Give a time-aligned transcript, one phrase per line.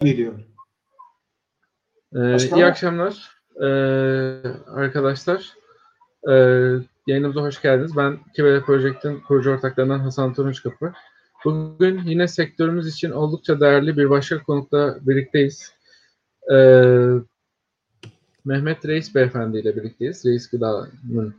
[0.00, 0.32] geliyor.
[2.14, 3.66] Ee, iyi akşamlar ee,
[4.66, 5.54] arkadaşlar.
[6.30, 6.32] Ee,
[7.06, 7.96] yayınımıza hoş geldiniz.
[7.96, 10.92] Ben Kibele Project'in kurucu ortaklarından Hasan Turunç Kapı.
[11.44, 15.72] Bugün yine sektörümüz için oldukça değerli bir başka konukla birlikteyiz.
[16.52, 17.06] Ee,
[18.44, 20.26] Mehmet Reis Beyefendi ile birlikteyiz.
[20.26, 21.34] Reis Gıda'nın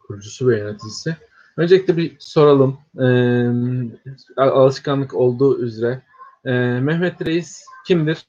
[0.00, 1.16] kurucusu ve yöneticisi.
[1.56, 2.78] Öncelikle bir soralım.
[2.98, 6.02] Ee, alışkanlık olduğu üzere.
[6.46, 6.50] Ee,
[6.80, 8.26] Mehmet Reis kimdir?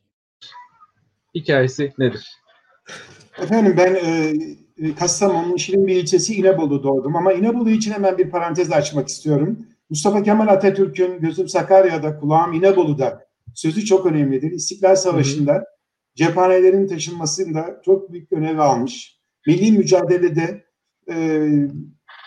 [1.36, 2.41] Hikayesi nedir?
[3.41, 8.71] Efendim ben e, Kastamonu'nun Şirin bir ilçesi İnebolu doğdum ama İnebolu için hemen bir parantez
[8.71, 9.59] açmak istiyorum.
[9.90, 14.52] Mustafa Kemal Atatürk'ün gözüm Sakarya'da, kulağım İnebolu'da sözü çok önemlidir.
[14.52, 15.66] İstiklal Savaşı'nda hı hı.
[16.16, 19.20] cephanelerin taşınmasında çok büyük önev almış.
[19.48, 20.66] Milli mücadelede
[21.09, 21.48] e,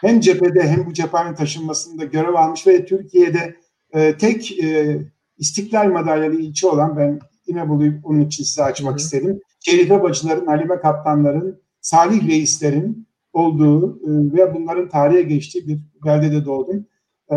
[0.01, 3.57] hem cephede hem bu cephane taşınmasında görev almış ve Türkiye'de
[3.95, 4.99] e, tek e,
[5.39, 9.01] istiklal madalyalı ilçe olan ben İnebolu'yu onun için size açmak Hı-hı.
[9.01, 9.41] istedim.
[9.61, 16.87] Şerife bacıların, Halime kaptanların, Salih reislerin olduğu e, ve bunların tarihe geçtiği bir beldede doğdum.
[17.31, 17.37] E,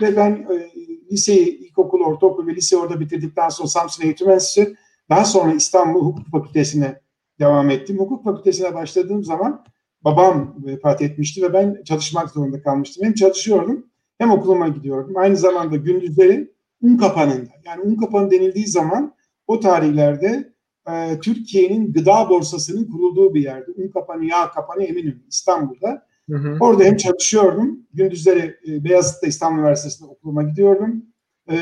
[0.00, 0.70] ve ben e,
[1.12, 4.76] liseyi, ilkokul, ortaokul ve lise orada bitirdikten sonra Samsun Eğitim Enstitüsü,
[5.10, 7.00] daha sonra İstanbul Hukuk Fakültesine
[7.40, 7.98] devam ettim.
[7.98, 9.64] Hukuk Fakültesine başladığım zaman
[10.04, 13.04] babam vefat etmişti ve ben çalışmak zorunda kalmıştım.
[13.04, 13.86] Hem çalışıyordum
[14.18, 15.16] hem okuluma gidiyordum.
[15.16, 19.14] Aynı zamanda gündüzleri un kapanında yani un kapanı denildiği zaman
[19.46, 20.52] o tarihlerde
[20.90, 23.70] e, Türkiye'nin gıda borsasının kurulduğu bir yerde.
[23.76, 26.06] Un kapanı, yağ kapanı Eminönü İstanbul'da.
[26.30, 26.56] Hı hı.
[26.60, 27.78] Orada hem çalışıyordum.
[27.94, 31.04] Gündüzleri e, Beyazıt'ta İstanbul Üniversitesi'nde okuluma gidiyordum.
[31.50, 31.56] E,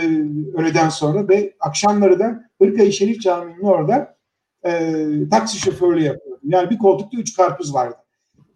[0.55, 4.17] öğleden sonra ve akşamları da Hırkayı Şerif Camii'nin orada
[4.65, 6.49] e, taksi şoförlüğü yapıyordum.
[6.51, 7.97] Yani bir koltukta üç karpuz vardı.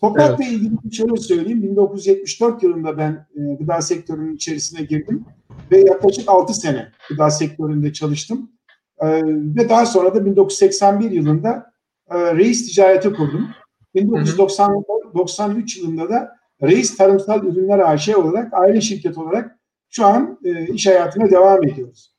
[0.01, 0.53] Toprakla evet.
[0.53, 1.63] ilgili şöyle söyleyeyim.
[1.63, 5.25] 1974 yılında ben e, gıda sektörünün içerisine girdim
[5.73, 8.51] ve yaklaşık 6 sene gıda sektöründe çalıştım.
[8.99, 11.73] E, ve daha sonra da 1981 yılında
[12.11, 13.49] e, Reis Ticaret'i kurdum.
[13.95, 19.59] 1993 yılında da Reis Tarımsal Ürünler AŞ olarak aile şirket olarak
[19.91, 22.15] şu an e, iş hayatına devam ediyoruz.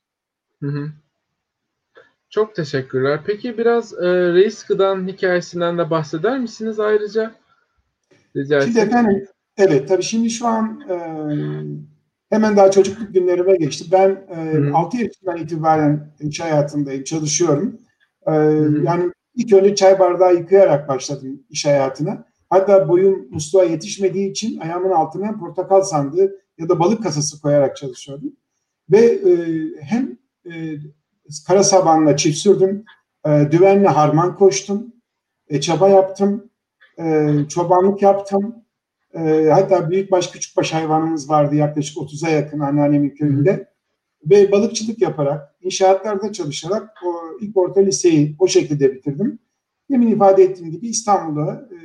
[0.62, 0.88] Hı hı.
[2.30, 3.20] Çok teşekkürler.
[3.26, 7.34] Peki biraz e, Reis Gıda'nın hikayesinden de bahseder misiniz ayrıca?
[8.36, 9.26] Rica şimdi efendim,
[9.56, 10.96] evet tabii şimdi şu an e,
[12.30, 13.84] hemen daha çocukluk günlerime geçti.
[13.92, 17.80] Ben e, 6 yaşından itibaren iş hayatındayım, çalışıyorum.
[18.26, 18.32] E,
[18.84, 22.24] yani ilk önce çay bardağı yıkayarak başladım iş hayatına.
[22.50, 28.32] Hatta boyum musluğa yetişmediği için ayağımın altına portakal sandığı ya da balık kasası koyarak çalışıyordum.
[28.90, 29.32] Ve e,
[29.80, 30.76] hem e,
[31.46, 32.84] kara sabanla çift sürdüm,
[33.26, 34.92] e, düvenle harman koştum,
[35.48, 36.50] e, çaba yaptım,
[36.98, 38.54] e, çobanlık yaptım.
[39.14, 43.68] E, hatta büyükbaş küçükbaş hayvanımız vardı yaklaşık 30'a yakın anneannemin köyünde.
[44.30, 49.38] Ve balıkçılık yaparak, inşaatlarda çalışarak o ilk orta liseyi o şekilde bitirdim.
[49.90, 51.76] Demin ifade ettiğim gibi İstanbul'da e,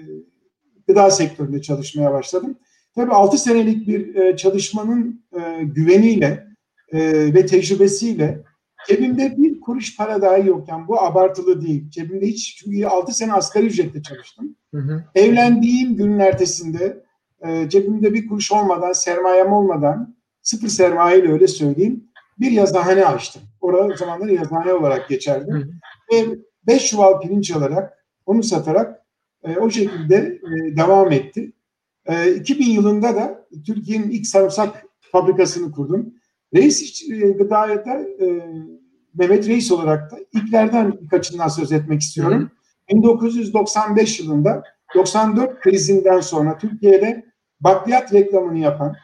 [0.88, 2.58] gıda sektöründe çalışmaya başladım.
[2.96, 6.48] Tabii 6 senelik bir e, çalışmanın e, güveniyle
[6.92, 7.00] e,
[7.34, 8.44] ve tecrübesiyle
[8.88, 11.90] cebimde bir kuruş para dahi yokken bu abartılı değil.
[11.90, 14.56] Cebimde hiç çünkü 6 sene asgari ücretle çalıştım.
[14.74, 15.04] Hı hı.
[15.16, 17.04] Evlendiğim günün ertesinde
[17.46, 22.04] e, cebimde bir kuruş olmadan, sermayem olmadan, sıfır sermayeyle öyle söyleyeyim,
[22.40, 23.42] bir yazıhane açtım.
[23.62, 25.52] Orada o zamanlar yazıhane olarak geçerdi.
[25.52, 25.70] Hı hı.
[26.14, 26.38] Ve
[26.68, 29.06] beş çuval pirinç alarak, onu satarak
[29.44, 31.54] e, o şekilde e, devam etti.
[32.06, 36.14] E, 2000 yılında da Türkiye'nin ilk sarımsak fabrikasını kurdum.
[36.56, 38.28] Reis e, Gıda'da e,
[39.14, 42.42] Mehmet Reis olarak da ilklerden birkaçından söz etmek istiyorum.
[42.42, 42.61] Hı.
[42.92, 44.64] 1995 yılında
[44.96, 47.26] 94 krizinden sonra Türkiye'de
[47.60, 48.96] bakliyat reklamını yapan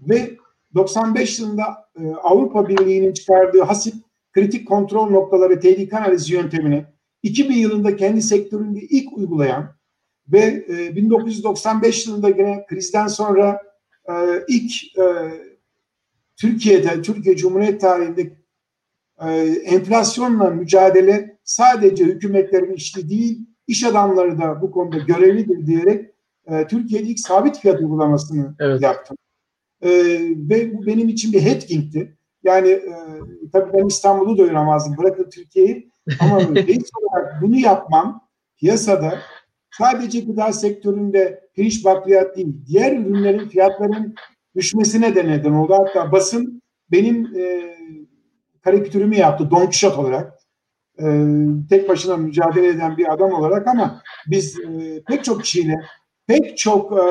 [0.00, 0.36] ve
[0.74, 1.62] 95 yılında
[2.00, 3.94] e, Avrupa Birliği'nin çıkardığı hasip
[4.32, 6.84] kritik kontrol noktaları tehlike analizi yöntemini
[7.22, 9.74] 2000 yılında kendi sektöründe ilk uygulayan
[10.28, 13.62] ve e, 1995 yılında yine krizden sonra
[14.08, 14.14] e,
[14.48, 15.04] ilk e,
[16.36, 18.39] Türkiye'de, Türkiye Cumhuriyet tarihinde
[19.64, 26.10] enflasyonla mücadele sadece hükümetlerin işi değil, iş adamları da bu konuda görevlidir diyerek
[26.46, 28.82] e, Türkiye'de ilk sabit fiyat uygulamasını evet.
[28.82, 29.16] yaptım.
[29.82, 29.90] E,
[30.50, 32.16] ve bu benim için bir headking'ti.
[32.44, 32.94] Yani e,
[33.52, 35.90] tabii ben İstanbul'u doyuramazdım, bırakın Türkiye'yi.
[36.20, 39.18] Ama reis olarak bunu yapmam piyasada
[39.78, 44.14] sadece gıda sektöründe pirinç bakliyat değil, diğer ürünlerin fiyatlarının
[44.56, 45.74] düşmesine de neden oldu.
[45.74, 46.62] Hatta basın
[46.92, 47.74] benim e,
[48.62, 50.32] karikatürümü yaptı Don Quixote olarak.
[50.98, 51.04] E,
[51.70, 55.74] tek başına mücadele eden bir adam olarak ama biz e, pek çok kişiyle
[56.26, 57.04] pek çok e,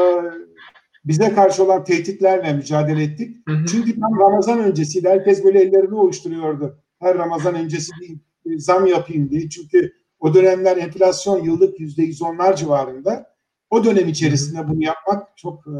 [1.05, 3.37] bize karşı olan tehditlerle mücadele ettik.
[3.47, 3.65] Hı hı.
[3.65, 5.09] Çünkü tam Ramazan öncesiydi.
[5.09, 6.79] Herkes böyle ellerini ovuşturuyordu.
[6.99, 8.19] Her Ramazan öncesi değil.
[8.57, 9.49] zam yapayım diye.
[9.49, 13.25] Çünkü o dönemler enflasyon yıllık yüzde yüz onlar civarında.
[13.69, 15.77] O dönem içerisinde bunu yapmak çok e,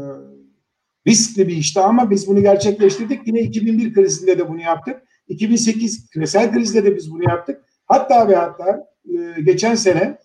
[1.06, 3.26] riskli bir işti ama biz bunu gerçekleştirdik.
[3.26, 5.02] Yine 2001 krizinde de bunu yaptık.
[5.30, 7.60] 2008 küresel krizde de biz bunu yaptık.
[7.86, 10.18] Hatta ve hatta e, geçen sene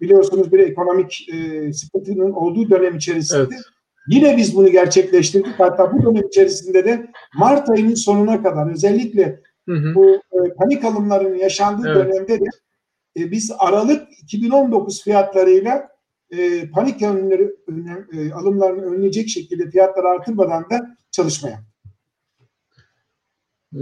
[0.00, 3.60] biliyorsunuz bir ekonomik e, sıkıntının olduğu dönem içerisinde evet.
[4.08, 5.54] yine biz bunu gerçekleştirdik.
[5.58, 9.94] Hatta bu dönem içerisinde de Mart ayının sonuna kadar özellikle hı hı.
[9.94, 11.96] bu e, panik alımların yaşandığı evet.
[11.96, 12.46] dönemde de
[13.16, 15.88] e, biz Aralık 2019 fiyatlarıyla
[16.30, 21.72] e, panik önleri, önlem, e, alımlarını önleyecek şekilde fiyatları artırmadan da çalışma yaptık.
[23.74, 23.80] E,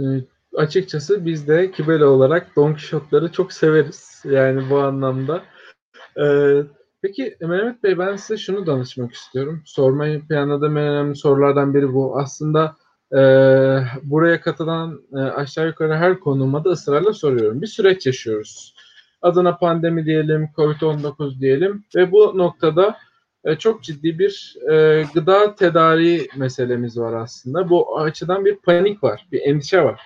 [0.55, 4.23] açıkçası biz de Kibele olarak Don Quixote'ları çok severiz.
[4.25, 5.43] Yani bu anlamda.
[6.17, 6.25] E,
[7.01, 9.61] peki Mehmet Bey ben size şunu danışmak istiyorum.
[9.65, 12.19] Sormayı planladığım en önemli sorulardan biri bu.
[12.19, 12.75] Aslında
[13.11, 13.19] e,
[14.03, 17.61] buraya katılan e, aşağı yukarı her konuma da ısrarla soruyorum.
[17.61, 18.73] Bir süreç yaşıyoruz
[19.21, 22.97] adına pandemi diyelim, Covid-19 diyelim ve bu noktada
[23.45, 27.69] e, çok ciddi bir e, gıda tedariği meselemiz var aslında.
[27.69, 30.01] Bu açıdan bir panik var, bir endişe var.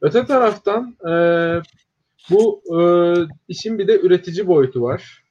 [0.00, 1.14] Öte taraftan e,
[2.30, 2.80] bu e,
[3.48, 5.24] işin bir de üretici boyutu var.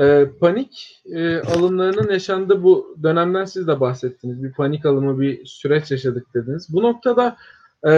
[0.00, 4.42] E, panik e, alımlarının yaşandığı bu dönemden siz de bahsettiniz.
[4.42, 6.66] Bir panik alımı, bir süreç yaşadık dediniz.
[6.72, 7.36] Bu noktada
[7.86, 7.90] e,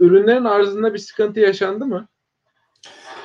[0.00, 2.08] ürünlerin arzında bir sıkıntı yaşandı mı?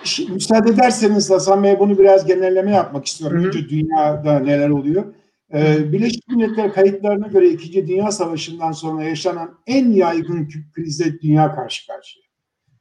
[0.05, 3.43] Şimdi, müsaade ederseniz Hasan Bey bunu biraz genelleme yapmak istiyorum.
[3.43, 5.05] Hı Önce dünyada neler oluyor?
[5.53, 11.87] Ee, Birleşmiş Milletler kayıtlarına göre İkinci Dünya Savaşı'ndan sonra yaşanan en yaygın krizle dünya karşı
[11.87, 12.25] karşıya.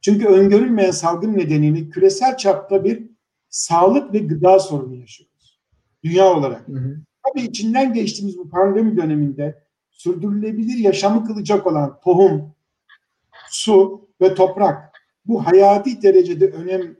[0.01, 3.03] Çünkü öngörülmeyen salgın nedeniyle küresel çapta bir
[3.49, 5.59] sağlık ve gıda sorunu yaşıyoruz.
[6.03, 6.67] Dünya olarak.
[6.67, 6.97] Hı hı.
[7.27, 12.53] Tabii içinden geçtiğimiz bu pandemi döneminde sürdürülebilir yaşamı kılacak olan tohum,
[13.49, 14.91] su ve toprak
[15.25, 16.95] bu hayati derecede önem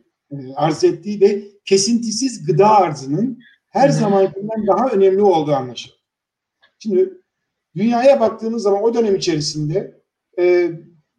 [0.55, 3.39] arz ettiği ve kesintisiz gıda arzının
[3.69, 5.99] her zamankinden daha önemli olduğu anlaşılıyor.
[6.79, 7.13] Şimdi
[7.75, 10.01] dünyaya baktığınız zaman o dönem içerisinde
[10.39, 10.71] e,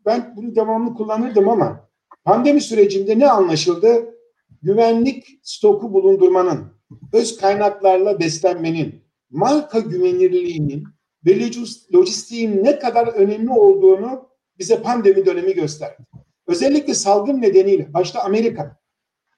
[0.07, 1.89] ben bunu devamlı kullanırdım ama
[2.25, 4.15] pandemi sürecinde ne anlaşıldı?
[4.63, 6.65] Güvenlik stoku bulundurmanın,
[7.12, 10.85] öz kaynaklarla beslenmenin, marka güvenirliğinin
[11.27, 11.51] ve
[11.95, 14.29] lojistiğin ne kadar önemli olduğunu
[14.59, 16.03] bize pandemi dönemi gösterdi.
[16.47, 18.79] Özellikle salgın nedeniyle başta Amerika,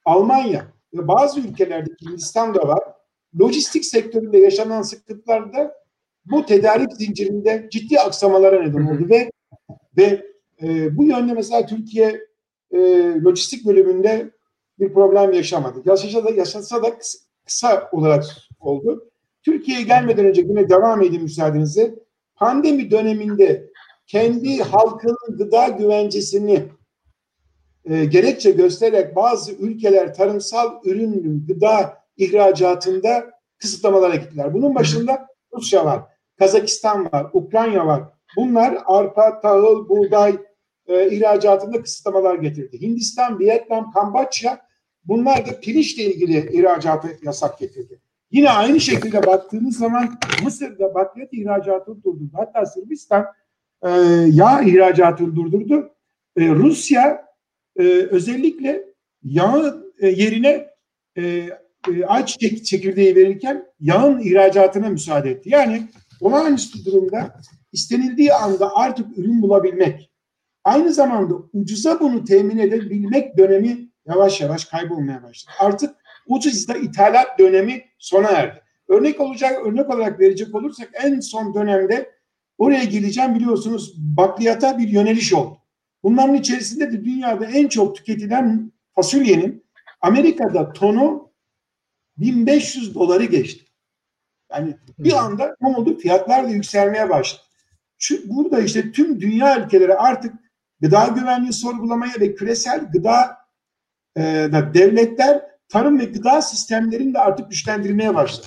[0.08, 2.82] Almanya ve bazı ülkelerde Hindistan'da var.
[3.40, 5.74] Lojistik sektöründe yaşanan sıkıntılarda
[6.24, 9.30] bu tedarik zincirinde ciddi aksamalara neden oldu ve
[9.96, 10.26] ve
[10.62, 12.20] e, bu yönde mesela Türkiye
[12.70, 12.78] e,
[13.24, 14.30] lojistik bölümünde
[14.78, 15.82] bir problem yaşamadı.
[15.84, 18.24] Yaşasa da, yaşasa da kısa, kısa olarak
[18.60, 19.10] oldu.
[19.42, 21.94] Türkiye'ye gelmeden önce yine devam edeyim müsaadenizle.
[22.36, 23.70] Pandemi döneminde
[24.06, 26.64] kendi halkının gıda güvencesini
[27.90, 34.54] e, gerekçe göstererek bazı ülkeler tarımsal ürün, gıda ihracatında kısıtlamalara gittiler.
[34.54, 36.02] Bunun başında Rusya var,
[36.38, 38.02] Kazakistan var, Ukrayna var.
[38.36, 40.36] Bunlar arpa, tahıl, buğday
[40.86, 42.80] e, ihracatında kısıtlamalar getirdi.
[42.80, 44.60] Hindistan, Vietnam, Kamboçya
[45.04, 48.00] bunlar da pirinçle ilgili ihracatı yasak getirdi.
[48.30, 52.30] Yine aynı şekilde baktığınız zaman Mısır'da bakliyat ihracatını durdurdu.
[52.32, 53.26] Hatta Sırbistan
[53.82, 53.90] e,
[54.32, 55.90] yağ ihracatını durdurdu.
[56.36, 57.27] E, Rusya
[57.78, 58.84] e, özellikle
[59.22, 60.66] yağ e, yerine
[61.16, 61.22] e,
[61.88, 65.48] e, ayçiçek çekirdeği verirken yağın ihracatına müsaade etti.
[65.50, 65.88] Yani
[66.20, 67.40] olağanüstü durumda
[67.72, 70.10] istenildiği anda artık ürün bulabilmek,
[70.64, 75.54] aynı zamanda ucuza bunu temin edebilmek dönemi yavaş yavaş kaybolmaya başladı.
[75.60, 78.62] Artık ucuzda ithalat dönemi sona erdi.
[78.88, 82.10] Örnek olacak, örnek olarak verecek olursak en son dönemde
[82.58, 85.58] oraya geleceğim biliyorsunuz bakliyata bir yöneliş oldu.
[86.02, 89.64] Bunların içerisinde de dünyada en çok tüketilen fasulyenin
[90.00, 91.32] Amerika'da tonu
[92.16, 93.64] 1500 doları geçti.
[94.52, 95.98] Yani bir anda ne oldu?
[95.98, 97.42] Fiyatlar da yükselmeye başladı.
[97.98, 100.34] Çünkü burada işte tüm dünya ülkeleri artık
[100.80, 103.36] gıda güvenliği sorgulamaya ve küresel gıda
[104.16, 108.46] e, da devletler tarım ve gıda sistemlerini de artık güçlendirmeye başladı.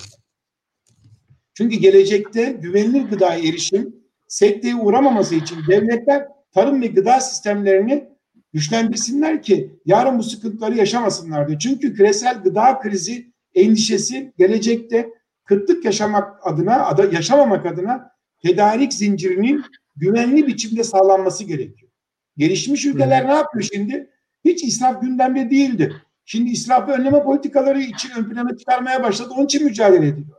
[1.54, 3.96] Çünkü gelecekte güvenilir gıdaya erişim
[4.28, 8.08] sekteye uğramaması için devletler tarım ve gıda sistemlerini
[8.52, 11.58] güçlendirsinler ki yarın bu sıkıntıları yaşamasınlar diyor.
[11.58, 15.10] Çünkü küresel gıda krizi endişesi gelecekte
[15.44, 18.10] kıtlık yaşamak adına, ada, yaşamamak adına
[18.42, 19.62] tedarik zincirinin
[19.96, 21.90] güvenli biçimde sağlanması gerekiyor.
[22.36, 24.10] Gelişmiş ülkeler ne yapıyor şimdi?
[24.44, 25.92] Hiç israf gündemde değildi.
[26.24, 29.28] Şimdi israfı önleme politikaları için ön plana çıkarmaya başladı.
[29.36, 30.36] Onun için mücadele ediyor.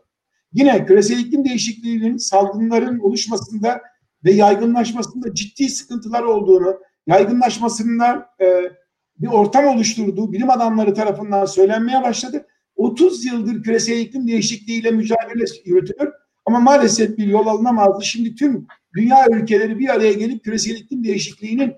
[0.53, 3.81] Yine küresel iklim değişikliğinin salgınların oluşmasında
[4.25, 8.71] ve yaygınlaşmasında ciddi sıkıntılar olduğunu, yaygınlaşmasında e,
[9.17, 12.47] bir ortam oluşturduğu bilim adamları tarafından söylenmeye başladı.
[12.75, 16.09] 30 yıldır küresel iklim değişikliğiyle mücadele yürütülür.
[16.45, 18.05] Ama maalesef bir yol alınamazdı.
[18.05, 21.73] Şimdi tüm dünya ülkeleri bir araya gelip küresel iklim değişikliğinin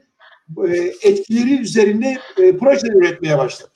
[0.67, 3.71] e, etkileri üzerinde e, projeler üretmeye başladı.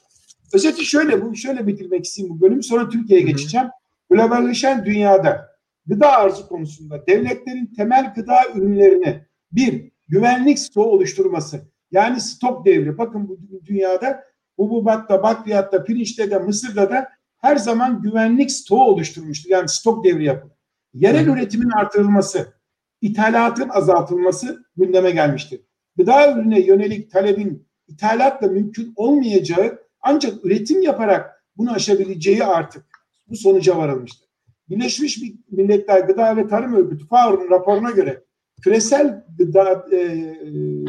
[0.54, 2.64] Özeti şöyle, bu şöyle bitirmek isteyeyim bu bölümü.
[2.64, 3.68] Sonra Türkiye'ye geçeceğim.
[4.10, 5.49] Globalleşen dünyada
[5.90, 11.62] gıda arzı konusunda devletlerin temel gıda ürünlerini bir, güvenlik stoğu oluşturması.
[11.92, 12.98] Yani stok devri.
[12.98, 14.24] Bakın bu dünyada
[14.56, 19.50] hububatta, bakliyatta, pirinçte de, mısırda da her zaman güvenlik stoğu oluşturmuştur.
[19.50, 20.54] Yani stok devri yapılır.
[20.94, 22.54] Yerel üretimin artırılması,
[23.02, 25.62] ithalatın azaltılması gündeme gelmiştir.
[25.98, 32.86] Gıda ürüne yönelik talebin ithalatla mümkün olmayacağı ancak üretim yaparak bunu aşabileceği artık
[33.28, 34.29] bu sonuca varılmıştır.
[34.70, 35.20] Birleşmiş
[35.52, 38.24] Milletler Gıda ve Tarım Örgütü FAO'nun raporuna göre
[38.62, 40.34] küresel gıda e,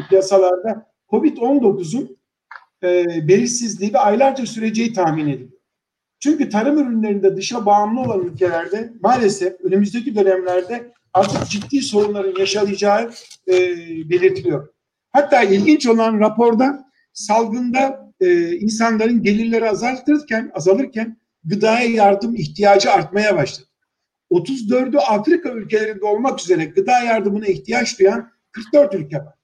[0.09, 2.17] piyasalarda COVID-19'un
[2.83, 5.61] e, belirsizliği ve aylarca süreceği tahmin ediliyor.
[6.19, 13.11] Çünkü tarım ürünlerinde dışa bağımlı olan ülkelerde maalesef önümüzdeki dönemlerde artık ciddi sorunların yaşanacağı
[13.47, 13.53] e,
[14.09, 14.67] belirtiliyor.
[15.11, 23.70] Hatta ilginç olan raporda salgında e, insanların gelirleri azaltırken, azalırken gıdaya yardım ihtiyacı artmaya başladı.
[24.31, 29.35] 34'ü Afrika ülkelerinde olmak üzere gıda yardımına ihtiyaç duyan 44 ülke var.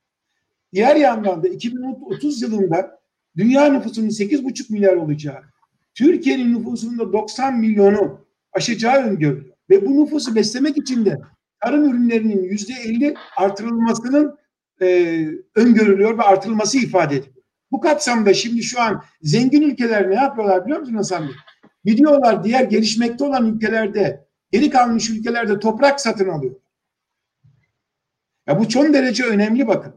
[0.73, 2.99] Diğer yandan da 2030 yılında
[3.37, 5.41] dünya nüfusunun 8,5 milyar olacağı,
[5.95, 9.57] Türkiye'nin nüfusunun da 90 milyonu aşacağı öngörülüyor.
[9.69, 11.17] Ve bu nüfusu beslemek için de
[11.63, 14.37] tarım ürünlerinin %50 artırılmasının
[14.81, 14.87] e,
[15.55, 17.43] öngörülüyor ve artırılması ifade ediliyor.
[17.71, 21.35] Bu kapsamda şimdi şu an zengin ülkeler ne yapıyorlar biliyor musun Hasan Bey?
[21.85, 26.55] Gidiyorlar diğer gelişmekte olan ülkelerde, geri kalmış ülkelerde toprak satın alıyor.
[28.47, 29.95] Ya bu çok derece önemli bakın.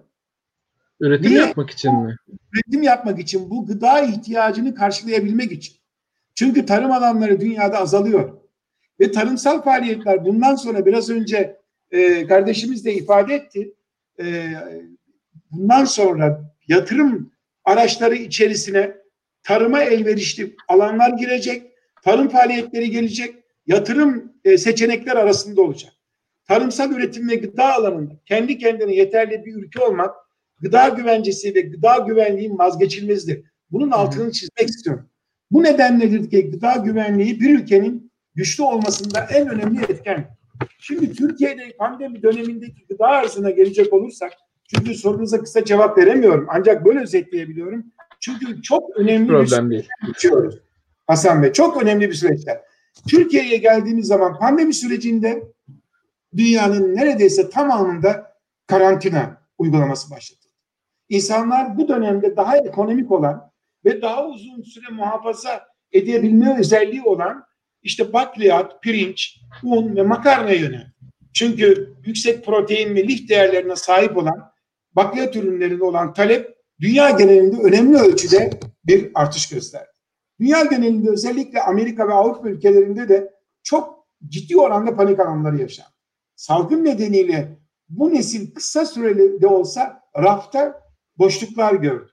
[1.01, 1.41] Üretim Niye?
[1.41, 2.17] yapmak için mi?
[2.53, 5.77] Üretim yapmak için, bu gıda ihtiyacını karşılayabilmek için.
[6.35, 8.41] Çünkü tarım alanları dünyada azalıyor.
[9.01, 13.75] Ve tarımsal faaliyetler bundan sonra biraz önce e, kardeşimiz de ifade etti.
[14.21, 14.55] E,
[15.51, 17.33] bundan sonra yatırım
[17.65, 18.97] araçları içerisine
[19.43, 23.35] tarıma elverişli alanlar girecek, tarım faaliyetleri gelecek,
[23.71, 25.93] yatırım e, seçenekler arasında olacak.
[26.49, 30.15] Tarımsal üretim ve gıda alanında kendi kendine yeterli bir ülke olmak
[30.61, 33.45] gıda güvencesi ve gıda güvenliğin vazgeçilmezidir.
[33.71, 35.07] Bunun altını çizmek istiyorum.
[35.51, 40.37] Bu nedenledir ki gıda güvenliği bir ülkenin güçlü olmasında en önemli etken.
[40.79, 44.33] Şimdi Türkiye'de pandemi dönemindeki gıda arzına gelecek olursak
[44.75, 46.47] çünkü sorunuza kısa cevap veremiyorum.
[46.49, 47.85] Ancak böyle özetleyebiliyorum.
[48.21, 50.55] Çünkü çok önemli Problem bir süreç
[51.07, 51.53] Hasan Bey.
[51.53, 52.70] Çok önemli bir süreçler.
[53.09, 55.43] Türkiye'ye geldiğimiz zaman pandemi sürecinde
[56.37, 60.41] dünyanın neredeyse tamamında karantina uygulaması başladı.
[61.09, 63.51] İnsanlar bu dönemde daha ekonomik olan
[63.85, 67.45] ve daha uzun süre muhafaza edebilme özelliği olan
[67.83, 70.93] işte bakliyat, pirinç, un ve makarna yönü.
[71.35, 74.53] Çünkü yüksek protein ve lif değerlerine sahip olan
[74.97, 78.51] bakliyat ürünlerinde olan talep dünya genelinde önemli ölçüde
[78.85, 80.00] bir artış gösterdi.
[80.41, 85.91] Dünya genelinde özellikle Amerika ve Avrupa ülkelerinde de çok ciddi oranda panik alanları yaşandı.
[86.37, 90.83] Salgın nedeniyle bu nesil kısa süreli de olsa rafta
[91.19, 92.11] boşluklar gördü.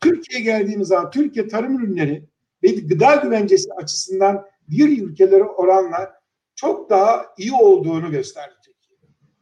[0.00, 2.24] Türkiye geldiğimiz zaman Türkiye tarım ürünleri
[2.62, 6.14] ve gıda güvencesi açısından diğer ülkelere oranla
[6.54, 8.54] çok daha iyi olduğunu gösterdi.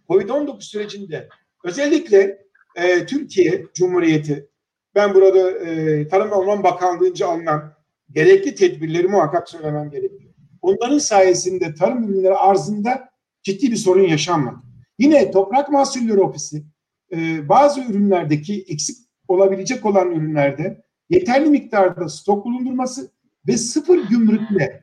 [0.08, 1.28] Covid-19 sürecinde
[1.64, 4.48] özellikle e, Türkiye Cumhuriyeti
[4.94, 7.74] ben burada e, Tarım ve Orman Bakanlığı'nca alınan
[8.14, 10.32] gerekli tedbirleri muhakkak söylemem gerekiyor.
[10.62, 13.08] Onların sayesinde tarım ürünleri arzında
[13.42, 14.56] ciddi bir sorun yaşanmadı.
[14.98, 16.64] Yine Toprak Mahsulleri Ofisi
[17.12, 18.96] e, bazı ürünlerdeki eksik
[19.28, 23.10] olabilecek olan ürünlerde yeterli miktarda stok bulundurması
[23.48, 24.82] ve sıfır gümrükle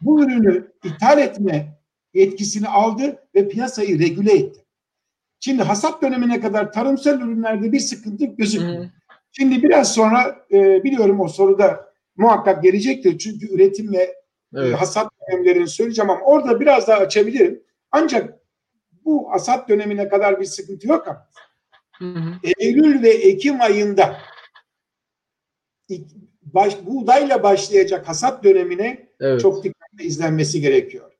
[0.00, 1.78] bu ürünü ithal etme
[2.14, 4.64] etkisini aldı ve piyasayı regüle etti.
[5.40, 8.82] Şimdi hasat dönemine kadar tarımsal ürünlerde bir sıkıntı gözükmüyor.
[8.82, 8.90] Hmm.
[9.32, 11.87] Şimdi biraz sonra e, biliyorum o soruda
[12.18, 13.18] muhakkak gelecektir.
[13.18, 14.16] Çünkü üretim ve e,
[14.56, 14.74] evet.
[14.74, 17.62] hasat dönemlerini söyleyeceğim ama orada biraz daha açabilirim.
[17.90, 18.38] Ancak
[19.04, 21.28] bu hasat dönemine kadar bir sıkıntı yok ama
[21.98, 22.34] hı hı.
[22.58, 24.16] Eylül ve Ekim ayında
[26.42, 29.40] baş, buğdayla başlayacak hasat dönemine evet.
[29.40, 31.12] çok dikkatli izlenmesi gerekiyor.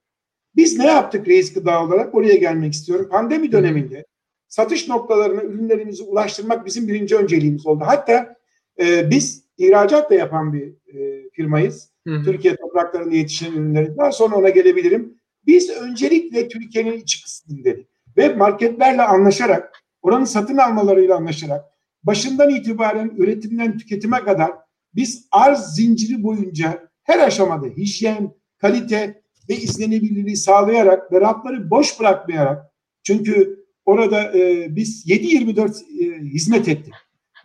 [0.56, 2.14] Biz ne yaptık reis gıda olarak?
[2.14, 3.08] Oraya gelmek istiyorum.
[3.10, 4.04] Pandemi döneminde
[4.48, 7.84] satış noktalarına ürünlerimizi ulaştırmak bizim birinci önceliğimiz oldu.
[7.86, 8.36] Hatta
[8.80, 11.90] e, biz ihracat da yapan bir e, firmayız.
[12.06, 12.24] Hı hı.
[12.24, 13.96] Türkiye topraklarında yetişen ürünleri.
[13.96, 15.14] Daha sonra ona gelebilirim.
[15.46, 17.88] Biz öncelikle Türkiye'nin iç kısmındaydık.
[18.16, 19.72] Ve marketlerle anlaşarak,
[20.02, 21.64] oranın satın almalarıyla anlaşarak,
[22.02, 24.52] başından itibaren üretimden tüketime kadar
[24.94, 32.72] biz arz zinciri boyunca her aşamada hijyen, kalite ve izlenebilirliği sağlayarak ve rafları boş bırakmayarak
[33.02, 36.94] çünkü orada e, biz 7-24 e, hizmet ettik.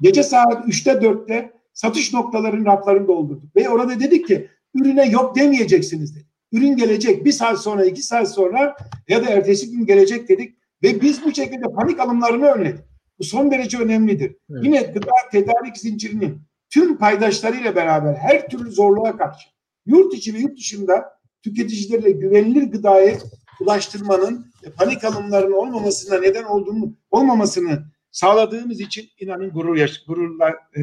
[0.02, 3.56] Gece saat 3'te 4'te satış noktalarının raflarını doldurduk.
[3.56, 6.28] Ve orada dedik ki ürüne yok demeyeceksiniz dedik.
[6.52, 8.76] Ürün gelecek bir saat sonra iki saat sonra
[9.08, 10.58] ya da ertesi gün gelecek dedik.
[10.84, 12.82] Ve biz bu şekilde panik alımlarını önledik.
[13.20, 14.36] Bu son derece önemlidir.
[14.52, 14.64] Evet.
[14.64, 19.48] Yine gıda tedarik zincirinin tüm paydaşlarıyla beraber her türlü zorluğa karşı
[19.86, 23.18] yurt içi ve yurt dışında tüketicilerle güvenilir gıdayı
[23.62, 24.46] ulaştırmanın
[24.78, 30.82] panik alımlarının olmamasına neden olduğunu olmamasını sağladığımız için inanın gurur yaş gururla e,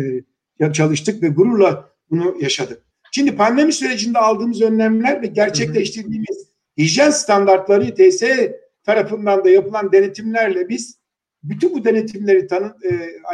[0.73, 2.83] çalıştık ve gururla bunu yaşadık.
[3.13, 8.23] Şimdi pandemi sürecinde aldığımız önlemler ve gerçekleştirdiğimiz hijyen standartları TS
[8.85, 11.01] tarafından da yapılan denetimlerle biz
[11.43, 12.89] bütün bu denetimleri tanı, e,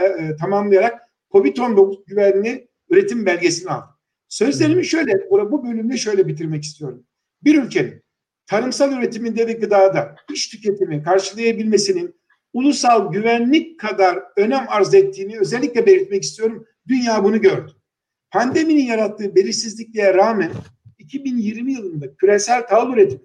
[0.04, 3.96] e, tamamlayarak COVID-19 güvenli üretim belgesini aldık.
[4.28, 7.06] Sözlerimi şöyle, bu bölümde şöyle bitirmek istiyorum.
[7.44, 8.02] Bir ülkenin
[8.46, 12.16] tarımsal üretiminde ve gıdada iş tüketimi karşılayabilmesinin
[12.52, 16.66] ulusal güvenlik kadar önem arz ettiğini özellikle belirtmek istiyorum.
[16.88, 17.72] Dünya bunu gördü.
[18.30, 20.52] Pandeminin yarattığı belirsizlikliğe rağmen
[20.98, 23.22] 2020 yılında küresel tahıl üretimi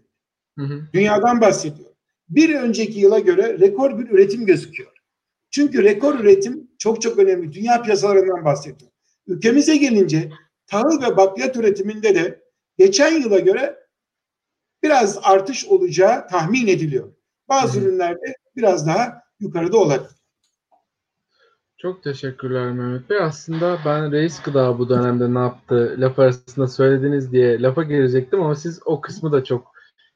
[0.60, 0.88] hı hı.
[0.94, 1.90] dünyadan bahsediyor.
[2.30, 4.92] Bir önceki yıla göre rekor bir üretim gözüküyor.
[5.52, 7.54] Çünkü rekor üretim çok çok önemli.
[7.54, 8.92] Dünya piyasalarından bahsediyor.
[9.28, 10.32] Ülkemize gelince
[10.68, 12.42] tahıl ve bakliyat üretiminde de
[12.78, 13.78] geçen yıla göre
[14.84, 17.14] biraz artış olacağı tahmin ediliyor.
[17.50, 17.84] Bazı Hı.
[17.84, 20.21] ürünlerde biraz daha yukarıda olabilir.
[21.82, 23.18] Çok teşekkürler Mehmet Bey.
[23.18, 28.56] Aslında ben reis gıda bu dönemde ne yaptı laf arasında söylediniz diye lafa girecektim ama
[28.56, 29.72] siz o kısmı da çok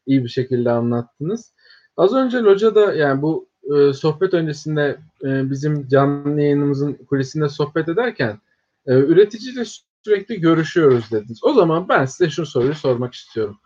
[0.05, 1.53] iyi bir şekilde anlattınız.
[1.97, 8.39] Az önce Loca'da yani bu e, sohbet öncesinde e, bizim canlı yayınımızın kulisinde sohbet ederken
[8.85, 9.63] e, üreticiyle
[10.03, 11.39] sürekli görüşüyoruz dediniz.
[11.43, 13.57] O zaman ben size şu soruyu sormak istiyorum.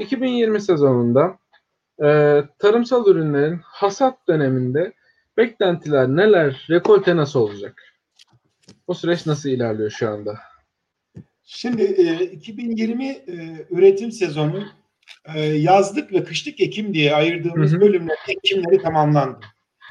[0.00, 1.38] 2020 sezonunda
[2.04, 4.92] e, tarımsal ürünlerin hasat döneminde
[5.36, 7.82] beklentiler neler, rekolte nasıl olacak?
[8.86, 10.38] O süreç nasıl ilerliyor şu anda?
[11.42, 14.64] Şimdi e, 2020 e, üretim sezonu
[15.34, 17.80] e, yazlık ve kışlık ekim diye ayırdığımız hı hı.
[17.80, 19.46] bölümler ekimleri tamamlandı.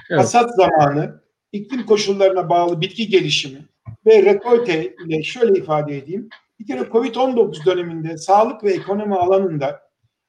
[0.10, 0.20] Evet.
[0.20, 3.66] Hasat zamanı, iklim koşullarına bağlı bitki gelişimi
[4.06, 6.30] ve rekolte ile şöyle ifade edeyim.
[6.60, 9.82] Bir kere Covid-19 döneminde sağlık ve ekonomi alanında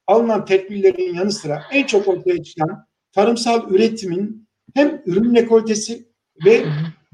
[0.07, 6.09] alınan tedbirlerin yanı sıra en çok ortaya çıkan tarımsal üretimin hem ürün rekoltesi
[6.44, 6.64] ve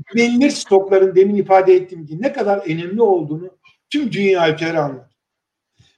[0.07, 3.51] güvenilir stokların demin ifade ettiğim gibi ne kadar önemli olduğunu
[3.91, 5.11] tüm dünya ülkeleri anladı.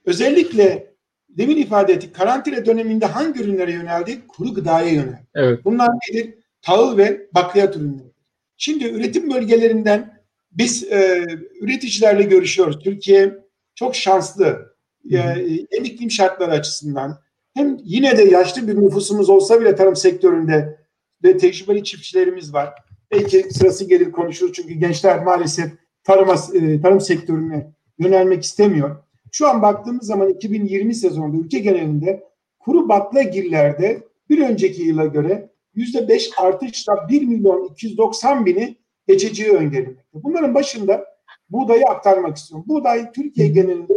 [0.05, 0.95] Özellikle
[1.29, 4.27] demin ifade ettik karantina döneminde hangi ürünlere yöneldi?
[4.27, 5.27] Kuru gıdaya yöneldi.
[5.35, 5.65] Evet.
[5.65, 6.33] Bunlar nedir?
[6.61, 8.11] Tahıl ve bakliyat ürünleri.
[8.57, 11.25] Şimdi üretim bölgelerinden biz e,
[11.61, 12.83] üreticilerle görüşüyoruz.
[12.83, 13.35] Türkiye
[13.75, 14.75] çok şanslı.
[15.03, 17.19] Yani, hem iklim şartları açısından
[17.53, 20.84] hem yine de yaşlı bir nüfusumuz olsa bile tarım sektöründe
[21.25, 22.73] ve tecrübeli çiftçilerimiz var.
[23.11, 25.71] Belki sırası gelir konuşuruz çünkü gençler maalesef
[26.03, 28.95] tarıma, e, tarım sektörüne yönelmek istemiyor.
[29.31, 32.23] Şu an baktığımız zaman 2020 sezonunda ülke genelinde
[32.59, 40.03] kuru baklagillerde bir önceki yıla göre yüzde beş artışla 1 milyon 290 bini geçeceği öngörülmekte.
[40.13, 41.05] Bunların başında
[41.49, 42.65] buğdayı aktarmak istiyorum.
[42.67, 43.93] Buğday Türkiye genelinde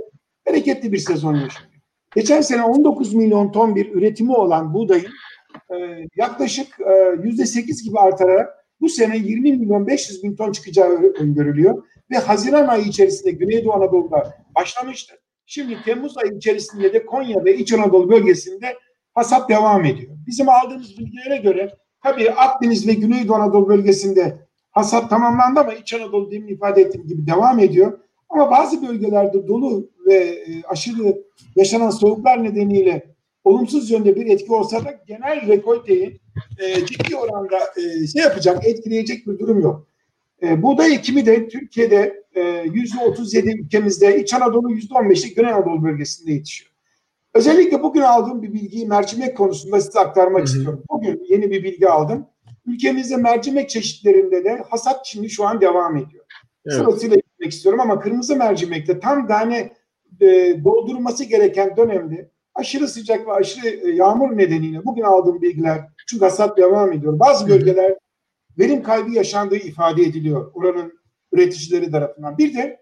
[0.47, 1.69] bereketli bir sezon yaşıyor.
[2.15, 5.09] Geçen sene 19 milyon ton bir üretimi olan buğdayın
[6.17, 8.49] yaklaşık e, yüzde 8 gibi artarak
[8.81, 10.89] bu sene 20 milyon 500 bin ton çıkacağı
[11.21, 11.83] öngörülüyor.
[12.11, 15.15] Ve Haziran ayı içerisinde Güneydoğu Anadolu'da başlamıştı.
[15.47, 18.77] Şimdi Temmuz ayı içerisinde de Konya ve İç Anadolu bölgesinde
[19.15, 20.13] hasat devam ediyor.
[20.27, 24.39] Bizim aldığımız bilgilere göre tabii Akdeniz ve Güneydoğu Anadolu bölgesinde
[24.71, 27.99] hasat tamamlandı ama İç Anadolu demin ifade ettiğim gibi devam ediyor.
[28.29, 31.23] Ama bazı bölgelerde dolu ve e, aşırı
[31.57, 36.21] yaşanan soğuklar nedeniyle olumsuz yönde bir etki olsa da genel rekolteyi
[36.59, 39.87] e, ciddi oranda e, şey yapacak, etkileyecek bir durum yok.
[40.43, 45.85] E, buğday ekimi de Türkiye'de e, yüzde 37 ülkemizde, İç Anadolu yüzde 15'lik Güney Anadolu
[45.85, 46.71] bölgesinde yetişiyor.
[47.35, 50.57] Özellikle bugün aldığım bir bilgiyi mercimek konusunda size aktarmak Hı-hı.
[50.57, 50.85] istiyorum.
[50.91, 52.27] Bugün yeni bir bilgi aldım.
[52.67, 56.25] Ülkemizde mercimek çeşitlerinde de hasat şimdi şu an devam ediyor.
[56.67, 56.77] Evet.
[56.77, 59.73] Sırasıyla gitmek istiyorum ama kırmızı mercimekte tam tane
[60.21, 60.27] e,
[60.65, 66.59] doldurulması gereken dönemde aşırı sıcak ve aşırı e, yağmur nedeniyle bugün aldığım bilgiler çünkü hasat
[66.59, 67.19] devam ediyor.
[67.19, 67.95] Bazı bölgeler
[68.59, 70.99] verim kaybı yaşandığı ifade ediliyor oranın
[71.33, 72.39] üreticileri tarafından.
[72.39, 72.81] Bir de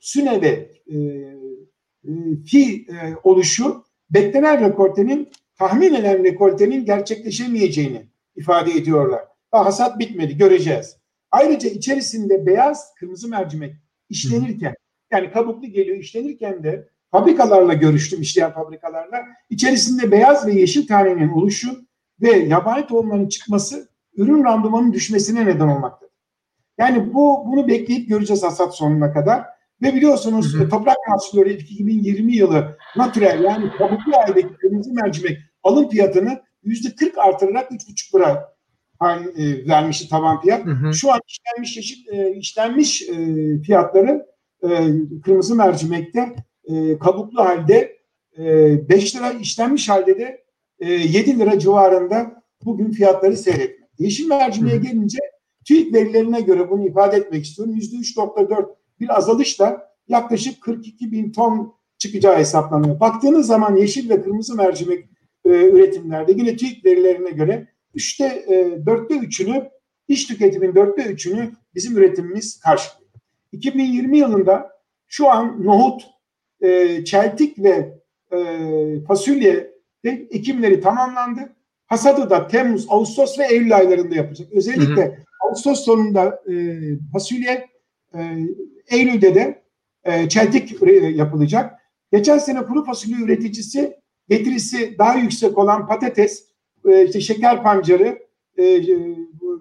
[0.00, 0.96] süne ve e,
[2.04, 2.10] e,
[2.46, 9.24] fi e, oluşu beklenen rekoltenin tahmin edilen rekoltenin gerçekleşemeyeceğini ifade ediyorlar.
[9.52, 10.96] Daha hasat bitmedi göreceğiz.
[11.30, 13.74] Ayrıca içerisinde beyaz, kırmızı mercimek
[14.08, 14.74] işlenirken
[15.12, 19.24] yani kabuklu geliyor işlenirken de fabrikalarla görüştüm işleyen fabrikalarla.
[19.50, 21.70] İçerisinde beyaz ve yeşil tanenin oluşu
[22.20, 26.14] ve yabani tohumların çıkması ürün randımanın düşmesine neden olmaktadır.
[26.78, 29.44] Yani bu bunu bekleyip göreceğiz hasat sonuna kadar.
[29.82, 30.68] Ve biliyorsunuz hı hı.
[30.68, 37.70] toprak mahsulleri 2020 yılı natürel yani kabuklu haldeki kırmızı mercimek alım fiyatını yüzde 40 artırarak
[37.70, 38.54] 3,5 lira
[39.36, 40.66] e, vermişti taban fiyat.
[40.66, 40.94] Hı hı.
[40.94, 43.14] Şu an işlenmiş yeşil e, işlenmiş e,
[43.62, 44.26] fiyatları
[45.24, 47.98] kırmızı mercimekte e, kabuklu halde
[48.38, 50.44] e, 5 lira işlenmiş halde de
[50.80, 53.90] e, 7 lira civarında bugün fiyatları seyretmek.
[53.98, 55.18] Yeşil mercimeğe gelince
[55.66, 57.74] TÜİK verilerine göre bunu ifade etmek istiyorum.
[57.76, 63.00] %3.4 bir azalışla yaklaşık 42 bin ton çıkacağı hesaplanıyor.
[63.00, 65.04] Baktığınız zaman yeşil ve kırmızı mercimek
[65.44, 69.70] e, üretimlerde yine TÜİK verilerine göre üçte e, dörtte üçünü
[70.08, 73.10] iş tüketimin dörtte üçünü bizim üretimimiz karşılıyor.
[73.52, 74.70] 2020 yılında
[75.08, 76.06] şu an nohut,
[76.60, 78.00] e, çeltik ve
[78.32, 78.38] e,
[79.08, 79.70] fasulye
[80.04, 81.56] de ekimleri tamamlandı.
[81.86, 84.52] Hasadı da Temmuz, Ağustos ve Eylül aylarında yapacak.
[84.52, 85.16] Özellikle hı hı.
[85.48, 86.54] Ağustos sonunda e,
[87.12, 87.68] fasulye,
[88.14, 88.18] e,
[88.90, 89.62] Eylül'de de
[90.04, 90.82] e, çeltik
[91.16, 91.80] yapılacak.
[92.12, 96.44] Geçen sene kuru fasulye üreticisi getirisi daha yüksek olan patates,
[96.88, 98.18] e, işte şeker pancarı
[98.56, 98.80] e, e,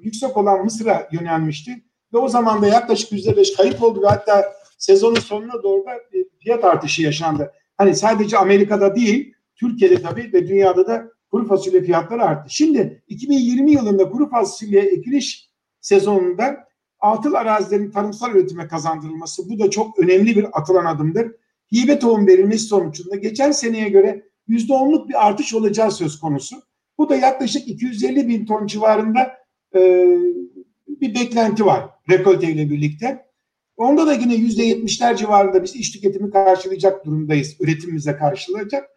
[0.01, 1.71] yüksek olan Mısır'a yönelmişti.
[2.13, 5.91] Ve o zaman da yaklaşık yüzde beş kayıp oldu ve hatta sezonun sonuna doğru da
[6.39, 7.51] fiyat artışı yaşandı.
[7.77, 12.49] Hani sadece Amerika'da değil, Türkiye'de tabii ve dünyada da kuru fasulye fiyatları arttı.
[12.49, 15.49] Şimdi 2020 yılında kuru fasulye ekiliş
[15.81, 16.67] sezonunda
[16.99, 21.31] atıl arazilerin tarımsal üretime kazandırılması bu da çok önemli bir atılan adımdır.
[21.75, 26.55] Hibe tohum verilmesi sonucunda geçen seneye göre %10'luk bir artış olacağı söz konusu.
[26.97, 29.37] Bu da yaklaşık 250 bin ton civarında
[29.75, 29.79] e,
[30.87, 33.28] bir beklenti var rekolte ile birlikte.
[33.79, 37.55] Onda da yine %70'ler civarında biz iş tüketimi karşılayacak durumdayız.
[37.59, 38.89] Üretimimize karşılayacak.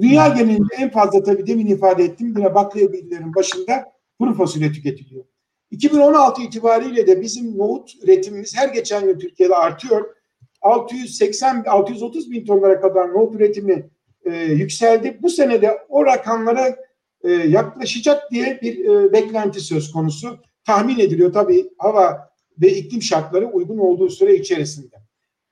[0.00, 2.92] Dünya genelinde en fazla tabii demin ifade ettiğim yine bakliyat
[3.36, 5.24] başında kuru fasulye tüketiliyor.
[5.70, 10.14] 2016 itibariyle de bizim nohut üretimimiz her geçen gün Türkiye'de artıyor.
[10.62, 13.90] 680 630 bin tonlara kadar nohut üretimi
[14.24, 15.18] e, yükseldi.
[15.22, 16.76] Bu sene de o rakamlara
[17.24, 20.38] e, yaklaşacak diye bir e, beklenti söz konusu.
[20.64, 24.96] Tahmin ediliyor tabii hava ve iklim şartları uygun olduğu süre içerisinde.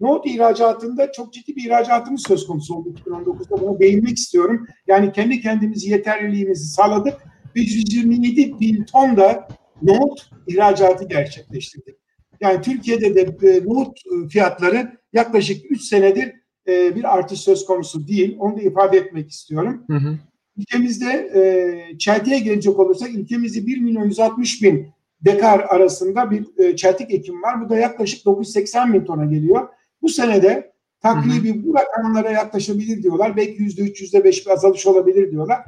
[0.01, 3.61] Nohut ihracatında çok ciddi bir ihracatımız söz konusu oldu 2019'da.
[3.61, 4.67] Buna değinmek istiyorum.
[4.87, 7.15] Yani kendi kendimizi yeterliliğimizi sağladık
[7.57, 9.49] ve 127 bin ton da
[9.83, 11.97] nohut ihracatı gerçekleştirdik.
[12.41, 16.33] Yani Türkiye'de de e, nohut e, fiyatları yaklaşık 3 senedir
[16.69, 18.37] e, bir artış söz konusu değil.
[18.39, 19.85] Onu da ifade etmek istiyorum.
[19.87, 20.19] Hı hı.
[20.57, 24.89] Ülkemizde e, çeltiğe gelecek olursak ülkemizde 1 milyon 160 bin
[25.25, 27.65] dekar arasında bir e, çeltik ekim var.
[27.65, 29.69] Bu da yaklaşık 980 bin tona geliyor.
[30.03, 33.37] Bu senede takribi bu rakamlara yaklaşabilir diyorlar.
[33.37, 35.59] Belki yüzde üç, yüzde beş bir azalış olabilir diyorlar.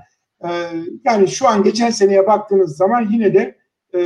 [0.44, 0.48] Ee,
[1.04, 3.56] yani şu an geçen seneye baktığınız zaman yine de
[3.94, 4.00] e,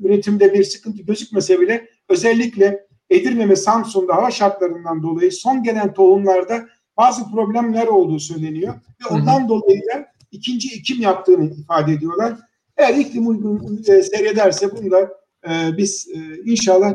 [0.00, 6.68] üretimde bir sıkıntı gözükmese bile özellikle Edirne ve Samsun'da hava şartlarından dolayı son gelen tohumlarda
[6.96, 8.74] bazı problemler olduğu söyleniyor.
[8.74, 9.48] Ve ondan hı hı.
[9.48, 12.38] dolayı da ikinci ekim yaptığını ifade ediyorlar.
[12.80, 15.00] Eğer iklim uygun e, seyrederse bunu da
[15.48, 16.94] e, biz e, inşallah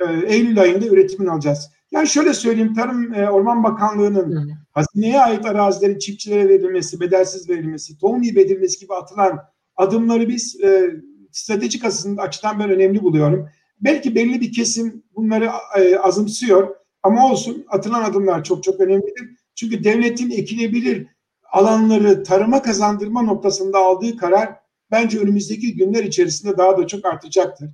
[0.00, 1.70] e, Eylül ayında üretimini alacağız.
[1.92, 8.22] Yani şöyle söyleyeyim Tarım e, Orman Bakanlığı'nın hazineye ait arazilerin çiftçilere verilmesi, bedelsiz verilmesi, tohum
[8.22, 9.40] hibe edilmesi gibi atılan
[9.76, 10.90] adımları biz e,
[11.30, 11.84] stratejik
[12.18, 13.48] açıdan ben önemli buluyorum.
[13.80, 19.30] Belki belli bir kesim bunları e, azımsıyor ama olsun atılan adımlar çok çok önemlidir.
[19.54, 21.06] Çünkü devletin ekilebilir
[21.52, 24.61] alanları tarıma kazandırma noktasında aldığı karar
[24.92, 27.70] bence önümüzdeki günler içerisinde daha da çok artacaktır.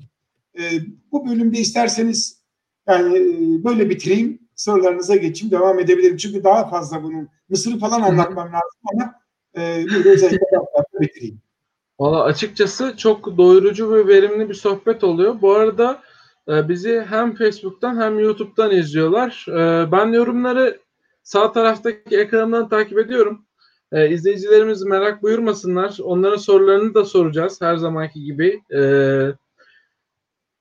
[0.59, 0.63] E,
[1.13, 2.43] bu bölümde isterseniz
[2.89, 6.17] yani e, böyle bitireyim, sorularınıza geçeyim, devam edebilirim.
[6.17, 9.15] Çünkü daha fazla bunun Mısır'ı falan anlatmam lazım ama
[9.57, 10.47] e, böyle özellikle
[11.01, 11.41] bitireyim.
[12.01, 15.43] Valla açıkçası çok doyurucu ve verimli bir sohbet oluyor.
[15.43, 16.03] Bu arada
[16.49, 19.47] e, bizi hem Facebook'tan hem YouTube'dan izliyorlar.
[19.49, 20.81] E, ben yorumları
[21.23, 23.45] sağ taraftaki ekrandan takip ediyorum.
[23.93, 25.99] E, izleyicilerimiz merak buyurmasınlar.
[26.03, 28.63] Onların sorularını da soracağız her zamanki gibi.
[28.75, 28.81] E,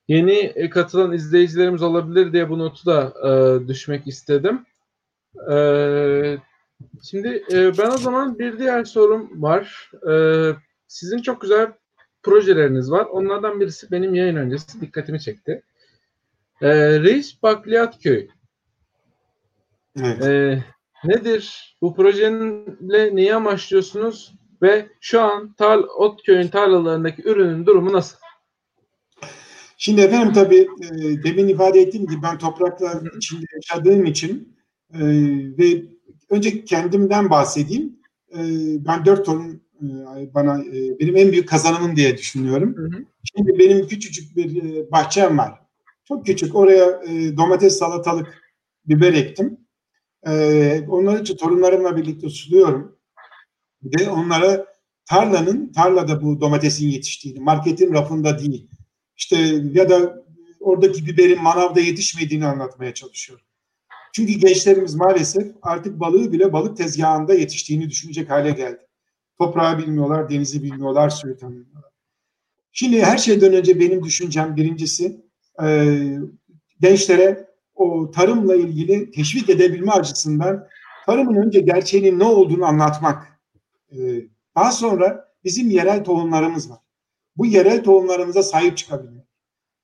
[0.08, 4.66] yeni katılan izleyicilerimiz olabilir diye bu notu da e, düşmek istedim.
[5.50, 5.56] E,
[7.02, 9.90] şimdi e, ben o zaman bir diğer sorum var.
[10.10, 10.12] E,
[10.86, 11.72] sizin çok güzel
[12.22, 13.04] projeleriniz var.
[13.04, 15.62] Onlardan birisi benim yayın öncesi dikkatimi çekti.
[16.62, 18.28] E, Reis Bakliyat Köy.
[20.02, 20.22] Evet.
[20.22, 20.64] E,
[21.04, 21.76] nedir?
[21.82, 24.34] Bu projenle neyi amaçlıyorsunuz?
[24.62, 28.16] Ve şu an Tal Otköy'ün tarlalarındaki ürünün durumu nasıl?
[29.76, 34.56] Şimdi efendim tabii e, demin ifade ettiğim gibi ben toprakla içinde yaşadığım için
[34.94, 35.00] e,
[35.58, 35.82] ve
[36.30, 37.98] önce kendimden bahsedeyim.
[38.32, 38.38] E,
[38.86, 42.76] ben dört ton e, bana e, benim en büyük kazanımım diye düşünüyorum.
[42.76, 43.04] Hı hı.
[43.24, 45.60] Şimdi benim küçücük bir e, bahçem var.
[46.04, 46.54] Çok küçük.
[46.54, 48.42] Oraya e, domates, salatalık,
[48.86, 49.58] biber ektim.
[50.26, 52.98] E, onları için torunlarımla birlikte suluyorum.
[53.82, 54.66] Ve onlara
[55.08, 58.68] tarlanın, tarlada bu domatesin yetiştiğini, marketin rafında değil,
[59.16, 59.36] işte
[59.72, 60.24] ya da
[60.60, 63.44] oradaki biberin manavda yetişmediğini anlatmaya çalışıyorum.
[64.12, 68.86] Çünkü gençlerimiz maalesef artık balığı bile balık tezgahında yetiştiğini düşünecek hale geldi.
[69.38, 71.92] Toprağı bilmiyorlar, denizi bilmiyorlar, suyu tanımıyorlar.
[72.72, 75.20] Şimdi her şeyden önce benim düşüncem birincisi
[75.62, 75.96] e,
[76.80, 77.47] gençlere
[77.80, 80.68] o tarımla ilgili teşvik edebilme açısından
[81.06, 83.40] tarımın önce gerçeğinin ne olduğunu anlatmak.
[83.92, 83.96] E,
[84.56, 86.78] daha sonra bizim yerel tohumlarımız var.
[87.36, 89.24] Bu yerel tohumlarımıza sahip çıkabilmek.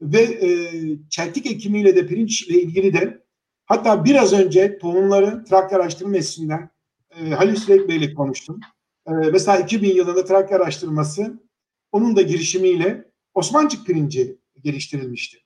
[0.03, 0.49] Ve e,
[1.11, 3.25] çeltik ekimiyle de pirinçle ilgili de
[3.67, 6.71] hatta biraz önce tohumları Trakya Araştırma Enstitüsü'nden
[7.21, 8.61] e, Halil Süleyk Bey'le konuştum.
[9.07, 11.41] E, mesela 2000 yılında Trakya Araştırması
[11.93, 13.05] onun da girişimiyle
[13.35, 15.44] Osmancık pirinci geliştirilmişti.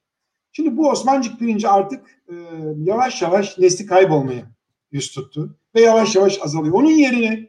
[0.59, 2.35] Şimdi bu Osmancık pirinci artık e,
[2.77, 4.43] yavaş yavaş nesli kaybolmaya
[4.93, 6.75] yüz tuttu ve yavaş yavaş azalıyor.
[6.75, 7.49] Onun yerine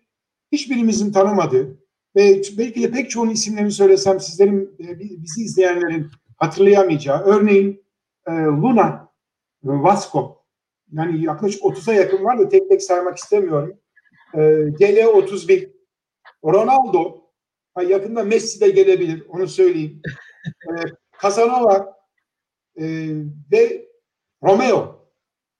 [0.52, 1.80] hiçbirimizin tanımadığı
[2.16, 7.84] ve belki de pek çoğunun isimlerini söylesem sizlerin e, bizi izleyenlerin hatırlayamayacağı örneğin
[8.28, 9.10] e, Luna
[9.64, 10.44] Vasco
[10.92, 13.74] yani yaklaşık 30'a yakın var da tek tek saymak istemiyorum.
[14.34, 15.70] E, GL31
[16.46, 17.22] Ronaldo
[17.88, 20.02] yakında Messi de gelebilir onu söyleyeyim.
[20.46, 20.72] E,
[21.22, 21.99] Casanova
[22.80, 23.10] e,
[23.52, 23.90] ve
[24.44, 25.10] Romeo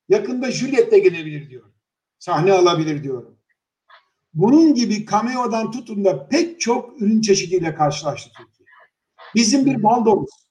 [0.10, 1.72] yakında Juliet de gelebilir diyor.
[2.20, 3.40] Sahne alabilir diyorum.
[4.34, 8.70] Bunun gibi cameo'dan tutun da pek çok ürün çeşidiyle karşılaştı Türkiye.
[9.36, 10.50] Bizim bir baldomuz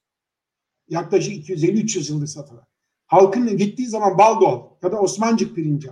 [0.89, 2.67] yaklaşık 250-300 yıldır satılan.
[3.07, 5.89] Halkın gittiği zaman baldo ya da Osmancık pirinci.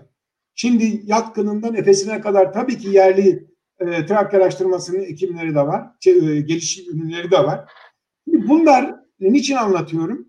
[0.55, 3.47] Şimdi yatkınından Efes'ine kadar tabii ki yerli
[3.79, 5.91] e, Trakya araştırmasının ekimleri de var.
[6.01, 7.73] Şey, e, gelişim ürünleri de var.
[8.25, 10.26] Şimdi bunlar niçin anlatıyorum?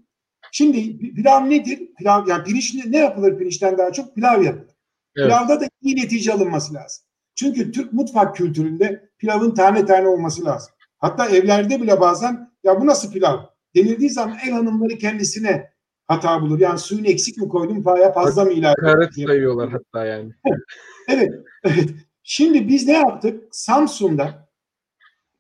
[0.52, 1.80] Şimdi pilav nedir?
[1.98, 4.16] Pilav yani pirinç ne, yapılır pirinçten daha çok?
[4.16, 4.76] Pilav yapılır.
[5.18, 5.28] Evet.
[5.28, 7.06] Pilavda da iyi netice alınması lazım.
[7.36, 10.74] Çünkü Türk mutfak kültüründe pilavın tane tane olması lazım.
[10.98, 13.38] Hatta evlerde bile bazen ya bu nasıl pilav
[13.76, 15.72] denildiği zaman el hanımları kendisine
[16.08, 16.60] hata bulur.
[16.60, 20.32] Yani suyun eksik mi koydum faya fazla mı ilave Karet sayıyorlar hatta yani.
[21.08, 21.34] evet,
[21.64, 21.90] evet.
[22.24, 23.44] Şimdi biz ne yaptık?
[23.52, 24.50] Samsun'da,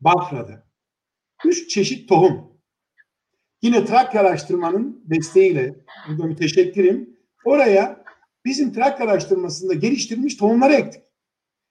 [0.01, 0.67] Bafra'da
[1.45, 2.46] üç çeşit tohum.
[3.61, 5.75] Yine Trakya Araştırma'nın desteğiyle,
[6.07, 7.17] burada müteşekkirim.
[7.45, 8.03] Oraya
[8.45, 11.03] bizim Trakya Araştırması'nda geliştirilmiş tohumları ektik.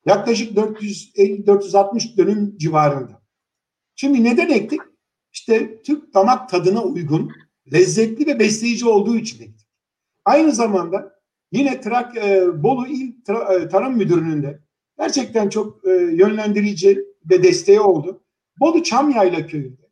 [0.07, 3.23] Yaklaşık 450-460 dönüm civarında.
[3.95, 4.81] Şimdi neden ektik?
[5.33, 7.33] İşte Türk damak tadına uygun,
[7.73, 9.69] lezzetli ve besleyici olduğu için ektik.
[10.25, 11.21] Aynı zamanda
[11.53, 14.61] yine Trak e, Bolu İl e, Tarım Müdürlüğü'nde de
[14.99, 18.25] gerçekten çok e, yönlendirici ve desteği oldu.
[18.61, 19.83] Bolu Çamyayla köyünde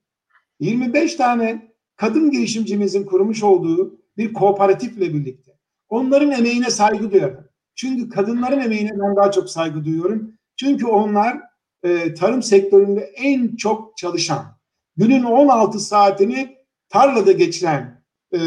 [0.61, 5.55] 25 tane kadın girişimcimizin kurmuş olduğu bir kooperatifle birlikte
[5.89, 7.49] onların emeğine saygı duyarım.
[7.75, 10.33] Çünkü kadınların emeğine ben daha çok saygı duyuyorum.
[10.57, 11.41] Çünkü onlar
[11.83, 14.59] e, tarım sektöründe en çok çalışan,
[14.97, 16.57] günün 16 saatini
[16.89, 18.39] tarlada geçiren e,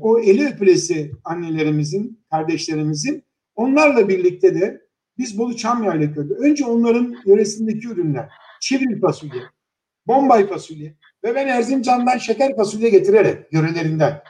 [0.00, 4.84] o eli öpülesi annelerimizin, kardeşlerimizin onlarla birlikte de
[5.18, 8.28] biz Bolu Çamyayla köyde önce onların yöresindeki ürünler,
[8.60, 9.42] çivril fasulye,
[10.06, 14.22] bombay fasulye ve ben Erzincan'dan şeker fasulye getirerek yörelerinden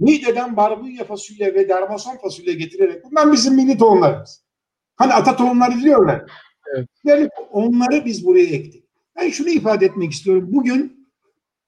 [0.00, 4.44] Niğde'den barbunya fasulye ve dermason fasulye getirerek bunlar bizim milli tohumlarımız.
[4.96, 6.30] Hani ata tohumları diyorlar.
[6.74, 6.88] Evet.
[7.04, 8.84] Yani onları biz buraya ektik.
[9.16, 10.48] Ben şunu ifade etmek istiyorum.
[10.52, 11.08] Bugün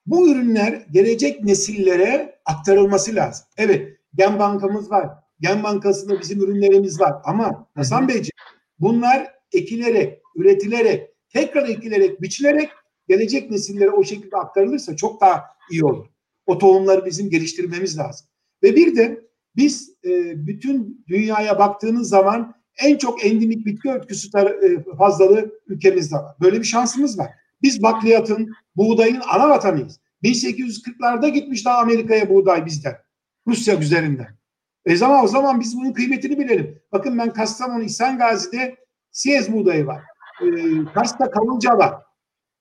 [0.06, 3.46] bu ürünler gelecek nesillere aktarılması lazım.
[3.56, 5.08] Evet gen bankamız var.
[5.40, 7.14] Gen bankasında bizim ürünlerimiz var.
[7.24, 8.30] Ama Hasan Beyciğim
[8.78, 12.70] bunlar ekilerek, üretilerek, tekrar ekilerek, biçilerek
[13.10, 16.06] gelecek nesillere o şekilde aktarılırsa çok daha iyi olur.
[16.46, 18.26] O tohumları bizim geliştirmemiz lazım.
[18.62, 19.20] Ve bir de
[19.56, 26.36] biz e, bütün dünyaya baktığınız zaman en çok endemik bitki örtüsü e, fazlalığı ülkemizde var.
[26.40, 27.30] Böyle bir şansımız var.
[27.62, 30.00] Biz bakliyatın, buğdayın ana vatanıyız.
[30.24, 32.96] 1840'larda gitmiş daha Amerika'ya buğday bizden.
[33.46, 34.38] Rusya üzerinden.
[34.84, 36.82] E zaman o zaman biz bunun kıymetini bilelim.
[36.92, 38.76] Bakın ben Kastamonu İhsan Gazi'de
[39.10, 40.02] Siyez buğdayı var.
[40.42, 40.46] E,
[40.94, 42.09] Kars'ta Kavunca var.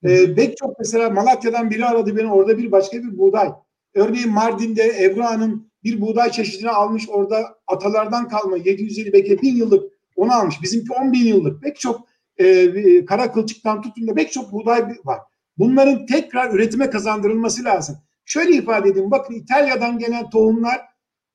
[0.04, 3.50] E, pek çok mesela Malatya'dan biri aradı beni orada bir başka bir buğday.
[3.94, 9.94] Örneğin Mardin'de Ebru Hanım bir buğday çeşidini almış orada atalardan kalma 750 belki 1000 yıllık
[10.16, 10.62] onu almış.
[10.62, 11.64] Bizimki 10 bin yıllık.
[11.64, 12.08] Pek çok
[12.38, 15.20] e, kara kılçıktan tutun da pek çok buğday var.
[15.58, 17.98] Bunların tekrar üretime kazandırılması lazım.
[18.26, 19.12] Şöyle ifade edeyim.
[19.12, 20.82] Bakın İtalya'dan gelen tohumlar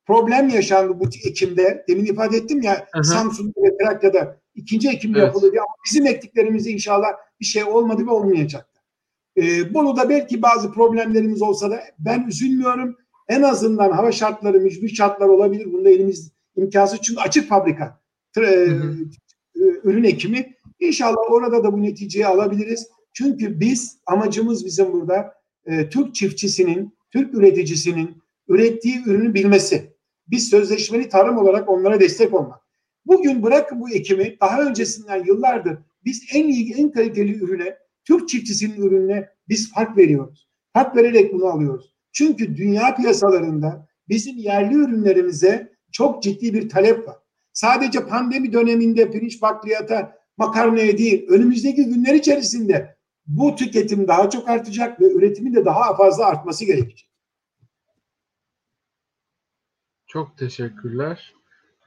[0.06, 1.84] problem yaşandı bu Ekim'de.
[1.88, 3.04] Demin ifade ettim ya Hı-hı.
[3.04, 5.26] Samsun'da ve Trakya'da ikinci Ekim evet.
[5.26, 5.60] yapıldı diye.
[5.60, 7.08] Ama bizim ektiklerimizde inşallah
[7.40, 8.68] bir şey olmadı ve olmayacak.
[9.36, 12.96] Ee, Bolu'da belki bazı problemlerimiz olsa da ben üzülmüyorum.
[13.28, 15.72] En azından hava şartları, mücbir şartlar olabilir.
[15.72, 18.00] Bunda elimiz imkansız çünkü açık fabrika.
[18.38, 18.68] E,
[19.84, 20.54] ürün ekimi.
[20.80, 22.88] İnşallah orada da bu neticeyi alabiliriz.
[23.12, 25.34] Çünkü biz amacımız bizim burada
[25.66, 29.94] e, Türk çiftçisinin, Türk üreticisinin ürettiği ürünü bilmesi.
[30.28, 32.63] Biz sözleşmeli tarım olarak onlara destek olmak.
[33.06, 38.82] Bugün bırakın bu ekimi daha öncesinden yıllardır biz en iyi, en kaliteli ürüne, Türk çiftçisinin
[38.82, 40.48] ürününe biz fark veriyoruz.
[40.72, 41.94] Fark vererek bunu alıyoruz.
[42.12, 47.16] Çünkü dünya piyasalarında bizim yerli ürünlerimize çok ciddi bir talep var.
[47.52, 55.00] Sadece pandemi döneminde pirinç bakliyata, makarnaya değil, önümüzdeki günler içerisinde bu tüketim daha çok artacak
[55.00, 57.10] ve üretimin de daha fazla artması gerekecek.
[60.06, 61.34] Çok teşekkürler.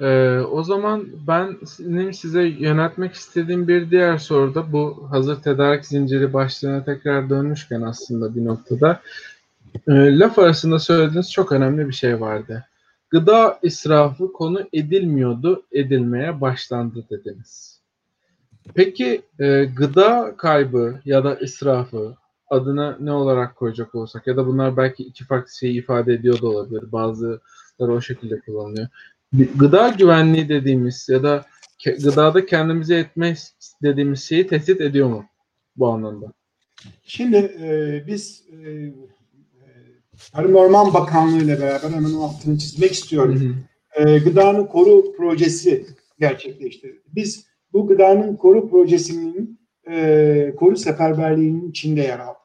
[0.01, 5.86] Ee, o zaman ben benim size yöneltmek istediğim bir diğer soru da bu hazır tedarik
[5.86, 9.01] zinciri başlığına tekrar dönmüşken aslında bir noktada
[9.88, 12.65] e, laf arasında söylediğiniz çok önemli bir şey vardı.
[13.10, 17.81] Gıda israfı konu edilmiyordu, edilmeye başlandı dediniz.
[18.75, 22.15] Peki e, gıda kaybı ya da israfı
[22.49, 26.47] adına ne olarak koyacak olsak ya da bunlar belki iki farklı şeyi ifade ediyor da
[26.47, 26.91] olabilir.
[26.91, 27.39] Bazıları
[27.79, 28.88] o şekilde kullanılıyor.
[29.56, 31.45] Gıda güvenliği dediğimiz ya da
[31.86, 33.36] gıdada kendimize etme
[33.84, 35.26] dediğimiz şeyi tehdit ediyor mu
[35.76, 36.34] bu anlamda?
[37.04, 38.93] Şimdi e, biz e,
[40.34, 43.56] Tarım Orman Bakanlığı ile beraber hemen altını çizmek istiyorum.
[43.95, 44.10] Hı hı.
[44.10, 45.86] E, Gıdanın Koru projesi
[46.19, 47.02] gerçekleştirdik.
[47.15, 52.41] Biz bu Gıdanın Koru projesinin e, koru seferberliğinin içinde yer aldık.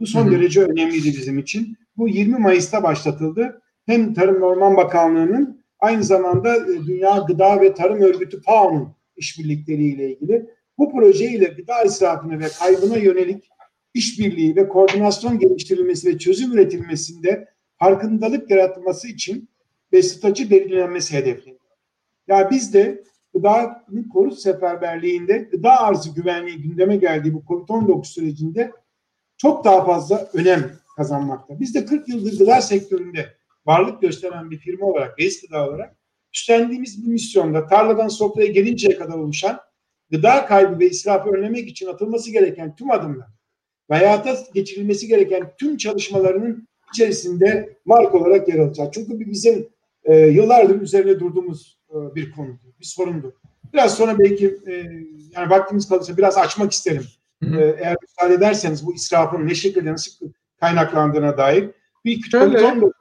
[0.00, 0.32] Bu son hı hı.
[0.32, 1.76] derece önemliydi bizim için.
[1.96, 3.62] Bu 20 Mayıs'ta başlatıldı.
[3.86, 10.50] Hem Tarım Orman Bakanlığı'nın aynı zamanda e, Dünya Gıda ve Tarım Örgütü FAO'nun işbirlikleriyle ilgili
[10.78, 13.50] bu projeyle gıda israfına ve kaybına yönelik
[13.94, 19.48] işbirliği ve koordinasyon geliştirilmesi ve çözüm üretilmesinde farkındalık yaratılması için
[19.92, 21.60] ve statü belirlenmesi hedefleniyor.
[22.28, 28.72] Ya yani biz de gıdanın korut seferberliğinde gıda arzı güvenliği gündeme geldiği bu COVID-19 sürecinde
[29.36, 31.60] çok daha fazla önem kazanmakta.
[31.60, 33.37] Biz de 40 yıldır gıda sektöründe
[33.68, 35.96] varlık gösteren bir firma olarak, Reis Gıda olarak
[36.34, 39.60] üstlendiğimiz bir misyonda tarladan sofraya gelinceye kadar oluşan
[40.10, 43.28] gıda kaybı ve israfı önlemek için atılması gereken tüm adımlar
[43.90, 48.94] ve hayata geçirilmesi gereken tüm çalışmalarının içerisinde mark olarak yer alacak.
[48.94, 49.68] Çünkü bizim
[50.04, 53.32] e, yıllardır üzerine durduğumuz e, bir konudur, bir sorundur.
[53.72, 54.72] Biraz sonra belki e,
[55.36, 57.04] yani vaktimiz kalırsa biraz açmak isterim.
[57.42, 61.70] E, eğer müsaade ederseniz bu israfın ne şekilde nasıl kaynaklandığına dair
[62.04, 62.92] bir COVID-19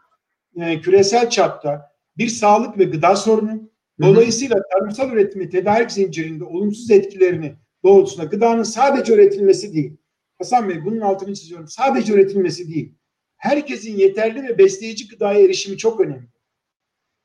[0.57, 3.69] e, küresel çapta bir sağlık ve gıda sorunu.
[4.01, 9.97] Dolayısıyla tarımsal üretimi tedarik zincirinde olumsuz etkilerini doğrultusunda gıdanın sadece üretilmesi değil,
[10.37, 11.67] Hasan Bey bunun altını çiziyorum.
[11.67, 12.95] Sadece üretilmesi değil.
[13.37, 16.27] Herkesin yeterli ve besleyici gıdaya erişimi çok önemli.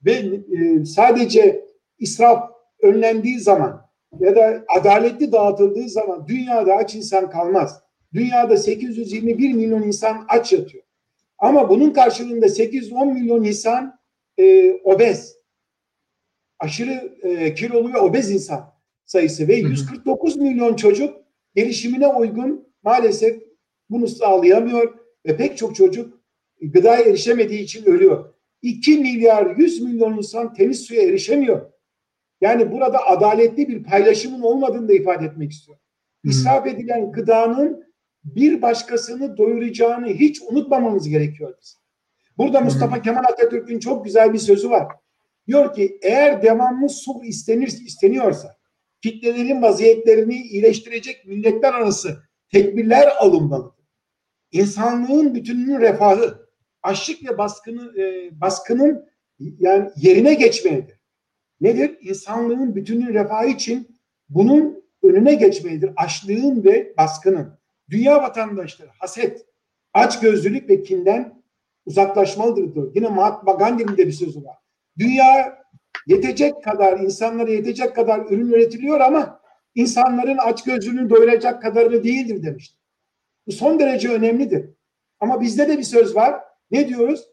[0.05, 1.65] Ve e, sadece
[1.99, 2.51] israf
[2.83, 3.87] önlendiği zaman
[4.21, 7.83] ya da adaletli dağıtıldığı zaman dünyada aç insan kalmaz.
[8.15, 10.85] Dünyada 821 milyon insan aç yatıyor.
[11.43, 13.99] Ama bunun karşılığında 810 milyon insan
[14.39, 15.37] e, obez.
[16.59, 18.75] Aşırı e, kilolu ve obez insan
[19.05, 21.17] sayısı ve 149 milyon çocuk
[21.55, 23.43] gelişimine uygun maalesef
[23.91, 26.21] bunu sağlayamıyor ve pek çok çocuk
[26.61, 28.35] gıdaya erişemediği için ölüyor.
[28.63, 31.73] 2 milyar 100 milyon insan temiz suya erişemiyor.
[32.41, 35.83] Yani burada adaletli bir paylaşımın olmadığını da ifade etmek istiyorum.
[36.25, 37.92] İsraf edilen gıdanın
[38.25, 41.81] bir başkasını doyuracağını hiç unutmamamız gerekiyor bizim.
[42.39, 44.89] Burada Mustafa Kemal Atatürk'ün çok güzel bir sözü var.
[45.47, 48.57] Diyor ki eğer devamlı su istenir, isteniyorsa
[49.03, 53.85] kitlelerin vaziyetlerini iyileştirecek milletler arası tedbirler alınmalıdır.
[54.53, 56.49] İnsanlığın bütününün refahı,
[56.83, 59.09] açlık ve baskını, e, baskının
[59.39, 61.01] yani yerine geçmelidir.
[61.61, 61.99] Nedir?
[62.01, 63.99] İnsanlığın bütününün refahı için
[64.29, 65.91] bunun önüne geçmelidir.
[65.97, 67.62] Açlığın ve baskının.
[67.93, 69.47] Dünya vatandaşları haset,
[69.95, 71.43] açgözlülük ve kinden
[71.87, 72.93] uzaklaşmalıdır diyor.
[72.95, 74.57] Yine Mahatma Gandhi'nin de bir sözü var.
[74.99, 75.59] Dünya
[76.07, 79.41] yetecek kadar, insanlara yetecek kadar ürün üretiliyor ama
[79.75, 82.79] insanların açgözlülüğünü doyuracak kadarını değildir demiştir.
[83.47, 84.71] Bu son derece önemlidir.
[85.21, 86.41] Ama bizde de bir söz var.
[86.71, 87.29] Ne diyoruz?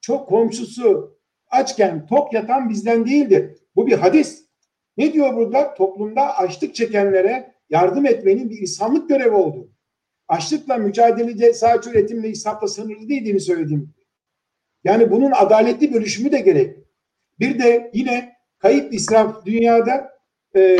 [0.00, 3.58] Çok komşusu açken tok yatan bizden değildir.
[3.76, 4.48] Bu bir hadis.
[4.96, 5.74] Ne diyor burada?
[5.74, 9.70] Toplumda açlık çekenlere yardım etmenin bir insanlık görevi olduğu.
[10.30, 13.94] Açlıkla mücadelede sadece üretimle israfla sınırlı değildiğini söyledim.
[14.84, 16.76] Yani bunun adaletli bölüşümü de gerek.
[17.40, 20.10] Bir de yine kayıp israf dünyada
[20.56, 20.78] e,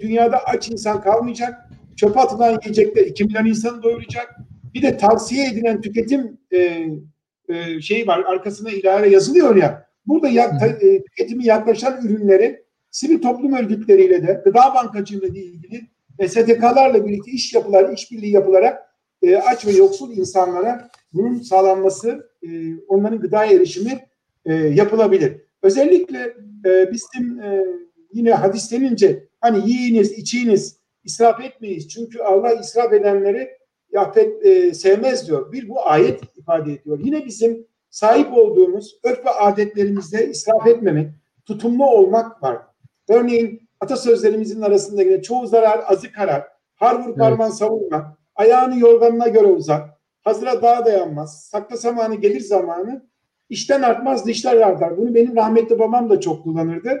[0.00, 1.68] dünyada aç insan kalmayacak.
[1.96, 4.36] Çöpe atılan yiyecekler 2 milyon insanı doyuracak.
[4.74, 6.86] Bir de tavsiye edilen tüketim e,
[7.48, 9.88] e, şey var arkasına ilave yazılıyor ya.
[10.06, 16.28] Burada yak, e, tüketimi yaklaşan ürünleri sivil toplum örgütleriyle de gıda bankacılığı ile ilgili ve
[16.28, 23.20] STK'larla birlikte iş yapılar, işbirliği yapılarak e, aç ve yoksul insanlara bunun sağlanması, e, onların
[23.20, 24.06] gıda erişimi
[24.44, 25.40] e, yapılabilir.
[25.62, 27.64] Özellikle e, bizim e,
[28.12, 31.88] yine hadis denince hani yiyiniz, içiniz, israf etmeyiz.
[31.88, 33.58] Çünkü Allah israf edenleri
[33.96, 35.52] affet, e, sevmez diyor.
[35.52, 36.98] Bir bu ayet ifade ediyor.
[37.02, 41.10] Yine bizim sahip olduğumuz örf ve adetlerimizde israf etmemek,
[41.46, 42.58] tutumlu olmak var.
[43.08, 47.58] Örneğin atasözlerimizin arasında yine çoğu zarar azı karar, har vur parmağın evet.
[47.58, 53.08] savurma, ayağını yorganına göre uzat, hazıra daha dayanmaz, sakla zamanı gelir zamanı,
[53.48, 54.96] işten artmaz dişler artar.
[54.96, 56.98] Bunu benim rahmetli babam da çok kullanırdı.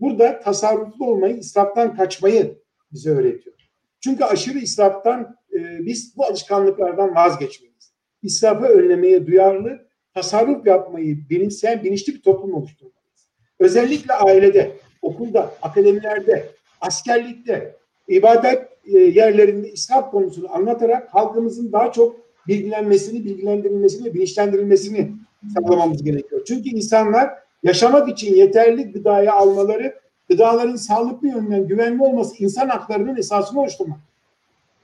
[0.00, 2.58] Burada tasarruflu olmayı, israftan kaçmayı
[2.92, 3.56] bize öğretiyor.
[4.00, 7.92] Çünkü aşırı israftan e, biz bu alışkanlıklardan vazgeçmeliyiz.
[8.22, 13.30] İsrafı önlemeye duyarlı, tasarruf yapmayı bilinçleyen bilinçli bir toplum oluşturmalıyız.
[13.58, 16.46] Özellikle ailede, okulda, akademilerde,
[16.80, 17.76] askerlikte,
[18.08, 22.16] ibadet e, yerlerinde israf konusunu anlatarak halkımızın daha çok
[22.48, 25.12] bilgilenmesini, bilgilendirilmesini, bilinçlendirilmesini
[25.54, 26.42] sağlamamız gerekiyor.
[26.46, 27.30] Çünkü insanlar
[27.62, 33.98] yaşamak için yeterli gıdayı almaları, gıdaların sağlıklı yönden güvenli olması insan haklarının esasını oluşturmak.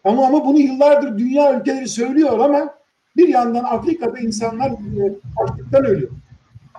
[0.04, 2.74] Ama ama bunu yıllardır dünya ülkeleri söylüyor ama
[3.16, 6.10] bir yandan Afrika'da insanlar e, açlıktan ölüyor.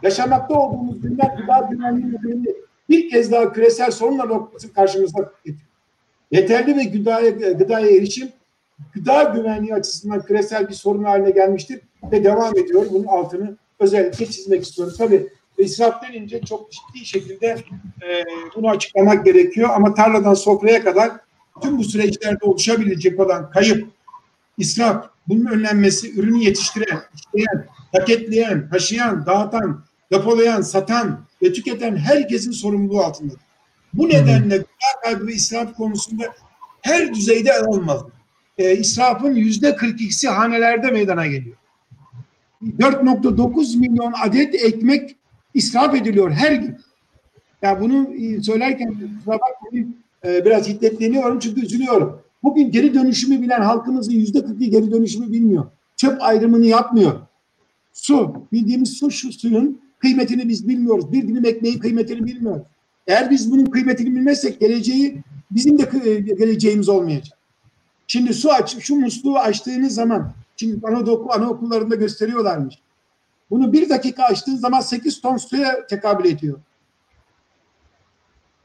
[0.03, 2.11] Yaşamakta olduğumuz dünya gıda güvenliği
[2.89, 5.67] bir kez daha küresel sorunlar noktası karşımıza getiriyor.
[6.31, 8.29] Yeterli ve gıdaya, gıdaya erişim
[8.93, 11.79] gıda güvenliği açısından küresel bir sorun haline gelmiştir
[12.11, 12.85] ve devam ediyor.
[12.91, 14.93] Bunun altını özellikle çizmek istiyorum.
[14.97, 15.27] Tabii
[15.57, 18.23] israf denince çok ciddi şekilde e,
[18.55, 21.11] bunu açıklamak gerekiyor ama tarladan sofraya kadar
[21.61, 23.87] tüm bu süreçlerde oluşabilecek olan kayıp,
[24.57, 32.99] israf, bunun önlenmesi, ürünü yetiştiren, işleyen, paketleyen, taşıyan, dağıtan, depolayan, satan ve tüketen herkesin sorumluluğu
[32.99, 33.41] altındadır.
[33.93, 36.23] Bu nedenle gıda kaybı ve israf konusunda
[36.81, 38.11] her düzeyde el alınmalı.
[38.57, 41.57] E, israfın yüzde 42'si hanelerde meydana geliyor.
[42.63, 45.15] 4.9 milyon adet ekmek
[45.53, 46.77] israf ediliyor her gün.
[47.61, 48.95] Ya bunu e, söylerken
[49.25, 52.21] bakmayın e, biraz hiddetleniyorum çünkü üzülüyorum.
[52.43, 55.65] Bugün geri dönüşümü bilen halkımızın yüzde 40'ı geri dönüşümü bilmiyor.
[55.97, 57.13] Çöp ayrımını yapmıyor.
[57.93, 61.11] Su, bildiğimiz su şu suyun kıymetini biz bilmiyoruz.
[61.11, 62.67] Bir dilim ekmeğin kıymetini bilmiyoruz.
[63.07, 67.37] Eğer biz bunun kıymetini bilmezsek geleceği bizim de e, geleceğimiz olmayacak.
[68.07, 72.75] Şimdi su aç, şu musluğu açtığınız zaman, şimdi anaokul, anaokullarında gösteriyorlarmış.
[73.49, 76.59] Bunu bir dakika açtığın zaman 8 ton suya tekabül ediyor.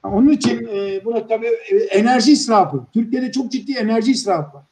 [0.03, 2.81] Onun için e, buna tabii e, enerji israfı.
[2.93, 4.65] Türkiye'de çok ciddi enerji israfı var.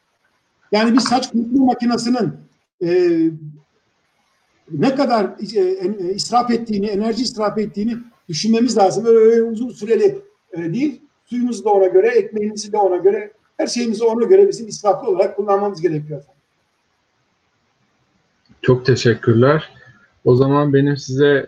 [0.73, 2.33] Yani bir saç kurutma makinesinin
[2.83, 3.19] e,
[4.73, 7.97] ne kadar e, e, israf ettiğini, enerji israf ettiğini
[8.29, 9.07] düşünmemiz lazım.
[9.07, 10.19] Öyle, uzun süreli
[10.53, 11.01] e, değil.
[11.25, 15.37] Suyumuzu da ona göre, ekmeğimizi de ona göre, her şeyimizi ona göre bizim israflı olarak
[15.37, 16.23] kullanmamız gerekiyor.
[18.63, 19.71] Çok teşekkürler.
[20.25, 21.47] O zaman benim size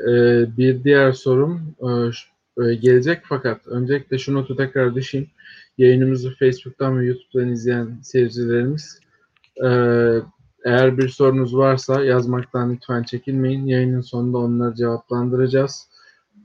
[0.57, 1.75] bir diğer sorum
[2.59, 5.27] gelecek fakat öncelikle şu notu tekrar düşeyim.
[5.79, 9.01] Yayınımızı Facebook'tan ve YouTube'dan izleyen seyircilerimiz
[10.65, 13.67] eğer bir sorunuz varsa yazmaktan lütfen çekinmeyin.
[13.67, 15.89] Yayının sonunda onları cevaplandıracağız.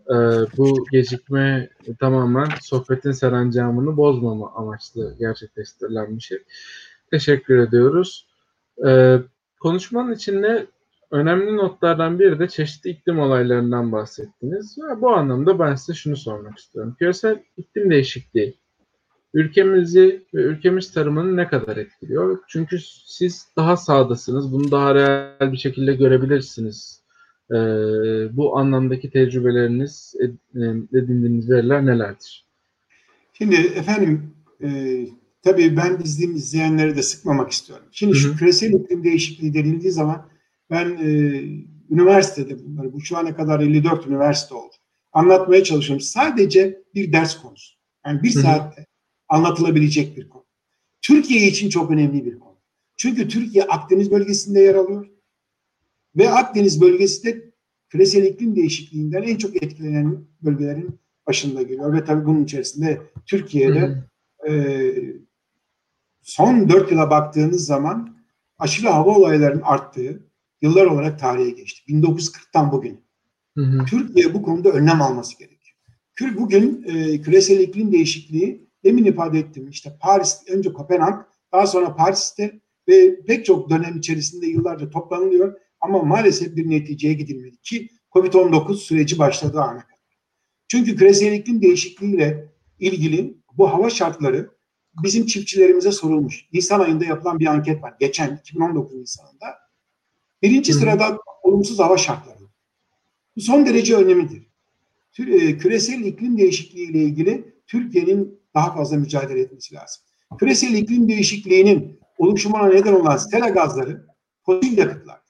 [0.09, 0.13] Ee,
[0.57, 6.37] bu gecikme tamamen sohbetin serencamını bozmama amaçlı gerçekleştirilen bir şey.
[7.11, 8.27] Teşekkür ediyoruz.
[8.85, 9.19] Ee,
[9.59, 10.67] konuşmanın içinde
[11.11, 14.77] önemli notlardan biri de çeşitli iklim olaylarından bahsettiniz.
[14.77, 16.95] Ve bu anlamda ben size şunu sormak istiyorum.
[16.99, 18.57] Küresel iklim değişikliği
[19.33, 22.39] ülkemizi ve ülkemiz tarımını ne kadar etkiliyor?
[22.47, 24.51] Çünkü siz daha sağdasınız.
[24.51, 27.03] Bunu daha real bir şekilde görebilirsiniz.
[27.51, 27.55] Ee,
[28.37, 30.15] bu anlamdaki tecrübeleriniz,
[30.93, 32.45] edindiğiniz veriler nelerdir?
[33.33, 34.99] Şimdi efendim e,
[35.41, 37.85] tabii ben izlediğim izleyenleri de sıkmamak istiyorum.
[37.91, 40.29] Şimdi şu küresel iklim değişikliği denildiği zaman
[40.69, 41.07] ben e,
[41.89, 44.73] üniversitede bunları, bu şu ana kadar 54 üniversite oldu.
[45.13, 46.01] Anlatmaya çalışıyorum.
[46.01, 47.75] Sadece bir ders konusu.
[48.05, 48.43] Yani bir Hı-hı.
[48.43, 48.86] saatte
[49.29, 50.45] anlatılabilecek bir konu.
[51.01, 52.57] Türkiye için çok önemli bir konu.
[52.97, 55.07] Çünkü Türkiye Akdeniz bölgesinde yer alıyor.
[56.15, 57.51] Ve Akdeniz bölgesi de
[57.89, 61.93] küresel iklim değişikliğinden en çok etkilenen bölgelerin başında geliyor.
[61.93, 64.03] Ve tabii bunun içerisinde Türkiye'de
[64.49, 64.53] e,
[66.21, 68.17] son dört yıla baktığınız zaman
[68.59, 70.27] aşırı hava olaylarının arttığı
[70.61, 71.91] yıllar olarak tarihe geçti.
[71.93, 73.01] 1940'tan bugün.
[73.57, 73.85] Hı hı.
[73.85, 75.57] Türkiye bu konuda önlem alması gerekiyor.
[76.37, 82.59] Bugün e, küresel iklim değişikliği demin ifade ettim işte Paris önce Kopenhag daha sonra Paris'te
[82.87, 89.19] ve pek çok dönem içerisinde yıllarca toplanılıyor ama maalesef bir neticeye gidilmedi ki Covid-19 süreci
[89.19, 89.97] başladığı ana kadar.
[90.67, 92.47] Çünkü küresel iklim değişikliğiyle
[92.79, 94.49] ilgili bu hava şartları
[95.03, 96.45] bizim çiftçilerimize sorulmuş.
[96.53, 97.93] Nisan ayında yapılan bir anket var.
[97.99, 99.55] Geçen 2019 Nisan'da.
[100.41, 100.77] Birinci Hı.
[100.77, 102.37] sırada olumsuz hava şartları.
[103.35, 104.47] Bu son derece önemlidir.
[105.19, 110.03] E, küresel iklim değişikliği ile ilgili Türkiye'nin daha fazla mücadele etmesi lazım.
[110.39, 114.05] Küresel iklim değişikliğinin oluşumuna neden olan sera gazları
[114.45, 115.21] fosil yakıtlar.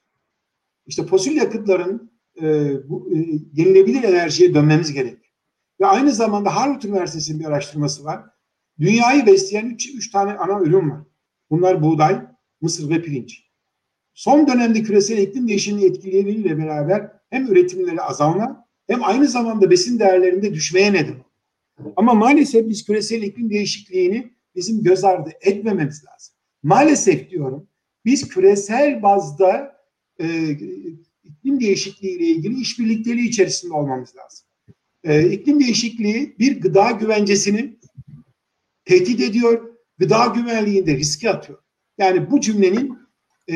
[0.86, 2.12] İşte fosil yakıtların
[2.42, 2.46] e,
[2.90, 3.18] bu, e,
[3.54, 5.18] yenilebilir enerjiye dönmemiz gerek.
[5.82, 8.22] Ve aynı zamanda Harvard Üniversitesi'nin bir araştırması var.
[8.80, 11.02] Dünyayı besleyen üç, üç tane ana ürün var.
[11.50, 12.22] Bunlar buğday,
[12.62, 13.44] mısır ve pirinç.
[14.14, 20.54] Son dönemde küresel iklim değişiminin etkileriyle beraber hem üretimleri azalma hem aynı zamanda besin değerlerinde
[20.54, 21.27] düşmeye neden
[21.96, 26.36] Ama maalesef biz küresel iklim değişikliğini bizim göz ardı etmememiz lazım.
[26.64, 27.68] Maalesef diyorum
[28.08, 29.78] biz küresel bazda
[30.20, 30.50] e,
[31.24, 34.48] iklim değişikliği ile ilgili işbirlikteliği içerisinde olmamız lazım.
[35.04, 37.78] E, iklim değişikliği bir gıda güvencesini
[38.86, 41.60] tehdit ediyor, gıda güvenliğinde riske atıyor.
[41.98, 42.98] Yani bu cümlenin
[43.50, 43.56] e,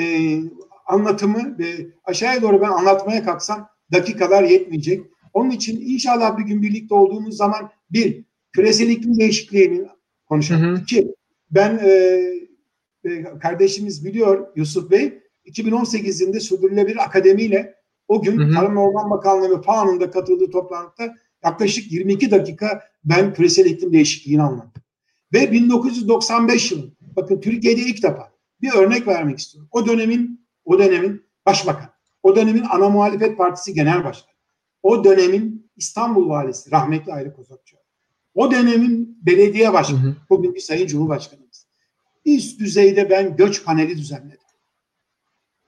[0.85, 5.10] anlatımı ve aşağıya doğru ben anlatmaya kalksam dakikalar yetmeyecek.
[5.33, 9.87] Onun için inşallah bir gün birlikte olduğumuz zaman bir küresel iklim değişikliğinin
[10.25, 10.75] konuşalım.
[10.75, 11.15] İki
[11.51, 11.89] ben e,
[13.03, 17.75] e, kardeşimiz biliyor Yusuf Bey 2018 yılında sürdürülebilir akademiyle
[18.07, 18.53] o gün hı hı.
[18.53, 24.83] Tarım Orman Bakanlığı ve FAO'nun katıldığı toplantıda yaklaşık 22 dakika ben küresel iklim değişikliğini anlattım.
[25.33, 29.69] Ve 1995 yılı bakın Türkiye'de ilk defa bir örnek vermek istiyorum.
[29.71, 31.89] O dönemin o dönemin başbakan,
[32.23, 34.30] o dönemin ana muhalefet partisi genel başkanı,
[34.83, 37.75] o dönemin İstanbul valisi rahmetli Ayrı Kozakçı,
[38.35, 40.15] o dönemin belediye başkanı, hı hı.
[40.29, 41.67] bugünkü Sayın Cumhurbaşkanımız.
[42.25, 44.37] Üst düzeyde ben göç paneli düzenledim.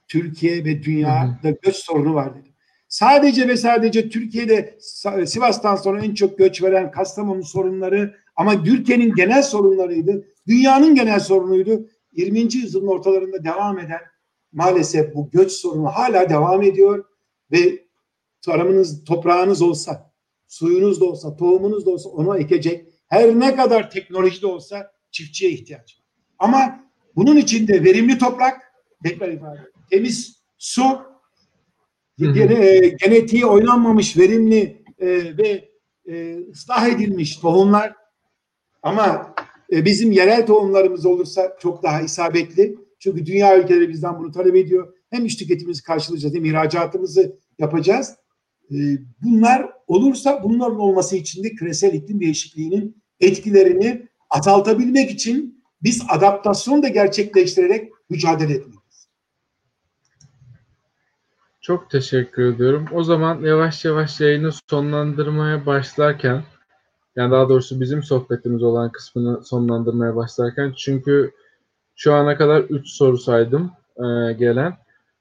[0.08, 1.58] Türkiye ve dünyada hı hı.
[1.62, 2.54] göç sorunu var dedim.
[2.88, 4.78] Sadece ve sadece Türkiye'de
[5.26, 10.26] Sivas'tan sonra en çok göç veren Kastamonu sorunları ama Türkiye'nin genel sorunlarıydı.
[10.48, 11.90] Dünyanın genel sorunuydu.
[12.12, 12.40] 20.
[12.40, 14.00] yüzyılın ortalarında devam eden
[14.52, 17.06] maalesef bu göç sorunu hala devam ediyor
[17.52, 17.83] ve
[18.46, 20.14] tarımınız, toprağınız olsa,
[20.48, 25.52] suyunuz da olsa, tohumunuz da olsa onu ekecek her ne kadar teknoloji de olsa çiftçiye
[25.52, 26.06] ihtiyaç var.
[26.40, 26.84] Ama
[27.16, 28.62] bunun için de verimli toprak,
[29.04, 30.84] tekrar ifade temiz su,
[32.18, 35.70] gene, genetiği oynanmamış, verimli e, ve
[36.06, 37.96] e, ıslah edilmiş tohumlar
[38.82, 39.36] ama
[39.72, 42.76] e, bizim yerel tohumlarımız olursa çok daha isabetli.
[43.00, 44.94] Çünkü dünya ülkeleri bizden bunu talep ediyor.
[45.10, 48.16] Hem iç tüketimimizi karşılayacağız hem ihracatımızı yapacağız.
[48.74, 56.84] E, bunlar olursa bunların olması için de küresel iklim değişikliğinin etkilerini azaltabilmek için biz adaptasyon
[56.84, 59.10] da gerçekleştirerek mücadele etmeliyiz.
[61.62, 62.86] Çok teşekkür ediyorum.
[62.94, 66.44] O zaman yavaş yavaş yayını sonlandırmaya başlarken
[67.16, 71.32] yani daha doğrusu bizim sohbetimiz olan kısmını sonlandırmaya başlarken çünkü
[71.96, 74.72] şu ana kadar 3 soru saydım e, gelen.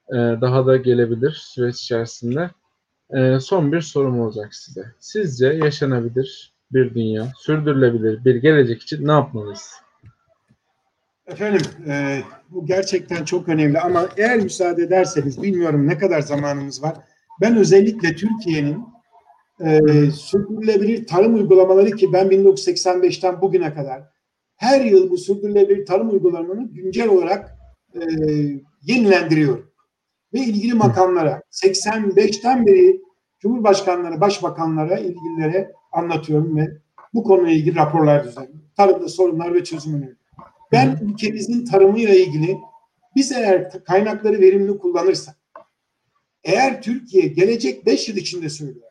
[0.09, 2.50] E, daha da gelebilir süreç içerisinde.
[3.12, 4.84] E, son bir sorum olacak size.
[4.98, 9.72] Sizce yaşanabilir bir dünya, sürdürülebilir bir gelecek için ne yapmalıyız?
[11.26, 16.96] Efendim, e, bu gerçekten çok önemli ama eğer müsaade ederseniz, bilmiyorum ne kadar zamanımız var.
[17.40, 18.84] Ben özellikle Türkiye'nin
[19.60, 24.02] e, sürdürülebilir tarım uygulamaları ki ben 1985'ten bugüne kadar
[24.56, 27.56] her yıl bu sürdürülebilir tarım uygulamalarını güncel olarak
[27.94, 28.00] e,
[28.82, 29.71] yenilendiriyorum.
[30.35, 33.03] Ve ilgili makamlara 85'ten beri
[33.43, 36.78] Cumhurbaşkanları, başbakanlara, ilgililere anlatıyorum ve
[37.14, 38.64] bu konuyla ilgili raporlar düzenliyorum.
[38.76, 40.18] Tarımda sorunlar ve çözüm öneriyorum.
[40.72, 42.57] Ben ülkemizin tarımıyla ilgili
[43.16, 45.37] biz eğer kaynakları verimli kullanırsak,
[46.45, 48.87] eğer Türkiye gelecek 5 yıl içinde söylüyor,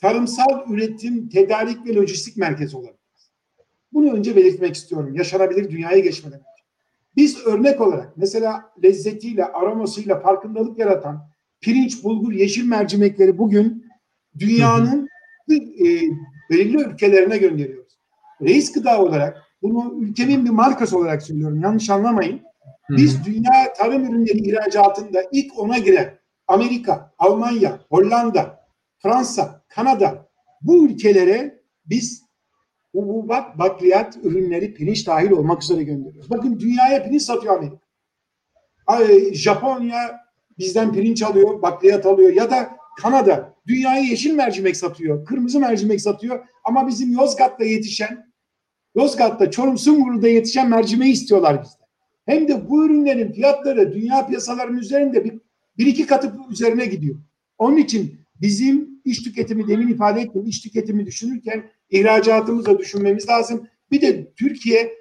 [0.00, 3.00] tarımsal üretim, tedarik ve lojistik merkezi olabilir.
[3.92, 5.14] Bunu önce belirtmek istiyorum.
[5.14, 6.42] Yaşanabilir dünyaya geçmeden.
[7.16, 11.30] Biz örnek olarak mesela lezzetiyle, aromasıyla farkındalık yaratan
[11.60, 13.86] pirinç, bulgur, yeşil mercimekleri bugün
[14.38, 15.08] dünyanın
[15.48, 15.54] hı hı.
[15.54, 15.86] E,
[16.50, 17.92] belirli ülkelerine gönderiyoruz.
[18.42, 21.60] Reis gıda olarak bunu ülkemin bir markası olarak söylüyorum.
[21.60, 22.40] Yanlış anlamayın.
[22.90, 28.60] Biz hı dünya tarım ürünleri ihracatında ilk ona giren Amerika, Almanya, Hollanda,
[28.98, 30.28] Fransa, Kanada
[30.62, 32.22] bu ülkelere biz
[32.94, 36.30] hububat, bakliyat ürünleri, pirinç dahil olmak üzere gönderiyoruz.
[36.30, 37.80] Bakın dünyaya pirinç satıyor Amerika.
[39.32, 40.20] Japonya
[40.58, 46.46] bizden pirinç alıyor, bakliyat alıyor ya da Kanada dünyaya yeşil mercimek satıyor, kırmızı mercimek satıyor
[46.64, 48.32] ama bizim Yozgat'ta yetişen,
[48.94, 51.86] Yozgat'ta Çorum Sungurlu'da yetişen mercimeği istiyorlar bizden.
[52.26, 55.40] Hem de bu ürünlerin fiyatları dünya piyasalarının üzerinde bir,
[55.78, 57.16] bir iki katı üzerine gidiyor.
[57.58, 63.68] Onun için bizim iş tüketimi demin ifade ettim, iş tüketimi düşünürken ihracatımızı da düşünmemiz lazım.
[63.90, 64.94] Bir de Türkiye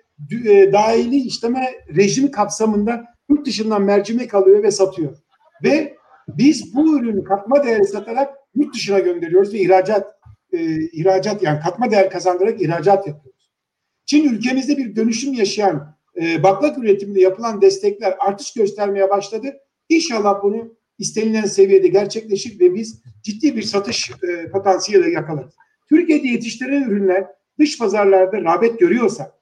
[0.46, 5.18] e, dahili işleme rejimi kapsamında yurt dışından mercimek alıyor ve satıyor.
[5.64, 5.96] Ve
[6.28, 10.20] biz bu ürünü katma değeri satarak yurt dışına gönderiyoruz ve ihracat
[10.52, 13.52] e, ihracat yani katma değer kazandırarak ihracat yapıyoruz.
[14.06, 19.54] Çin ülkemizde bir dönüşüm yaşayan e, baklak üretiminde yapılan destekler artış göstermeye başladı.
[19.90, 25.54] İnşallah bunu istenilen seviyede gerçekleşir ve biz ciddi bir satış e, potansiyeli yakalarız.
[25.90, 27.26] Türkiye'de yetiştirilen ürünler
[27.60, 29.40] dış pazarlarda rağbet görüyorsa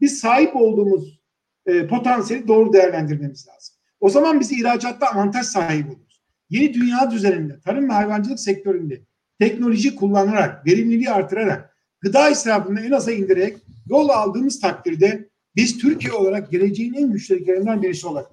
[0.00, 1.20] biz sahip olduğumuz
[1.66, 3.74] e, potansiyeli doğru değerlendirmemiz lazım.
[4.00, 6.22] O zaman biz ihracatta avantaj sahibi oluruz.
[6.50, 9.00] Yeni dünya düzeninde tarım ve hayvancılık sektöründe
[9.38, 13.56] teknoloji kullanarak, verimliliği artırarak, gıda israfını en aza indirerek
[13.90, 18.30] yol aldığımız takdirde biz Türkiye olarak geleceğin en güçlü ülkelerinden birisi olarak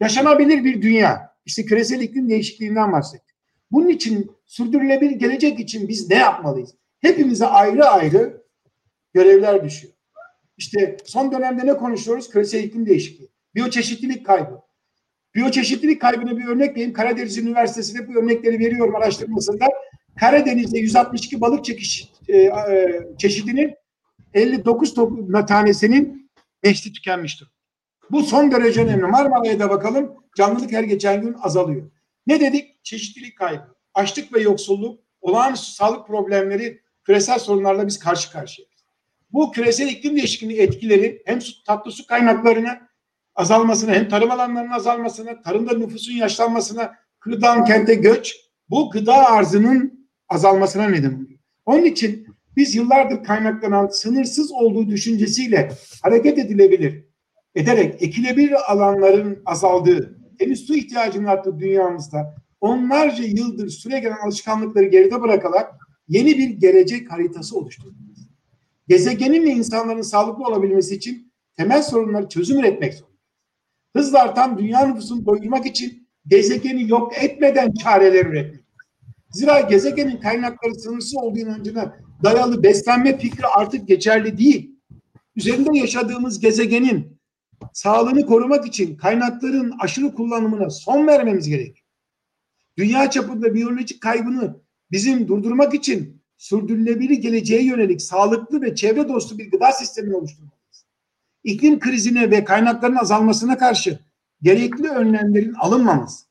[0.00, 3.36] yaşanabilir bir dünya, işte küresel iklim değişikliğinden bahsettik.
[3.70, 6.74] Bunun için sürdürülebilir gelecek için biz ne yapmalıyız?
[7.00, 8.42] Hepimize ayrı ayrı
[9.14, 9.92] görevler düşüyor.
[10.56, 12.30] İşte son dönemde ne konuşuyoruz?
[12.30, 14.60] Küresel iklim değişikliği, biyoçeşitlilik kaybı.
[15.34, 16.92] Biyoçeşitlilik kaybına bir örnek vereyim.
[16.92, 19.66] Karadeniz Üniversitesi'nde bu örnekleri veriyorum araştırmasında.
[20.20, 23.74] Karadeniz'de 162 balık çekiş, e, e, çeşidinin
[24.34, 24.94] 59
[25.48, 26.30] tanesinin
[26.64, 27.55] nesli tükenmiştir.
[28.10, 29.06] Bu son derece önemli.
[29.06, 30.12] Marmara'ya da bakalım.
[30.36, 31.90] Canlılık her geçen gün azalıyor.
[32.26, 32.84] Ne dedik?
[32.84, 33.76] Çeşitlilik kaybı.
[33.94, 38.76] Açlık ve yoksulluk, olağanüstü sağlık problemleri, küresel sorunlarla biz karşı karşıyayız.
[39.32, 42.88] Bu küresel iklim değişikliğinin etkileri hem su, tatlı su kaynaklarına
[43.34, 48.36] azalmasına hem tarım alanlarının azalmasına, tarımda nüfusun yaşlanmasına, kırdan kente göç
[48.70, 51.38] bu gıda arzının azalmasına neden oluyor.
[51.66, 52.26] Onun için
[52.56, 57.04] biz yıllardır kaynaklanan sınırsız olduğu düşüncesiyle hareket edilebilir,
[57.56, 65.20] ederek ekilebilir alanların azaldığı, temiz su ihtiyacının arttığı dünyamızda onlarca yıldır süre gelen alışkanlıkları geride
[65.20, 65.74] bırakarak
[66.08, 68.28] yeni bir gelecek haritası oluşturmalıyız.
[68.88, 73.16] Gezegenin ve insanların sağlıklı olabilmesi için temel sorunları çözüm üretmek zorundayız.
[73.96, 78.64] Hızla artan dünya nüfusunu doyurmak için gezegeni yok etmeden çareler üretmek.
[79.30, 84.76] Zira gezegenin kaynakları sınırsız olduğu inancına dayalı beslenme fikri artık geçerli değil.
[85.36, 87.15] Üzerinde yaşadığımız gezegenin
[87.76, 91.86] sağlığını korumak için kaynakların aşırı kullanımına son vermemiz gerekiyor.
[92.78, 94.56] Dünya çapında biyolojik kaybını
[94.90, 100.86] bizim durdurmak için sürdürülebilir geleceğe yönelik sağlıklı ve çevre dostu bir gıda sistemi oluşturmalıyız.
[101.44, 103.98] İklim krizine ve kaynakların azalmasına karşı
[104.42, 106.26] gerekli önlemlerin alınmaması,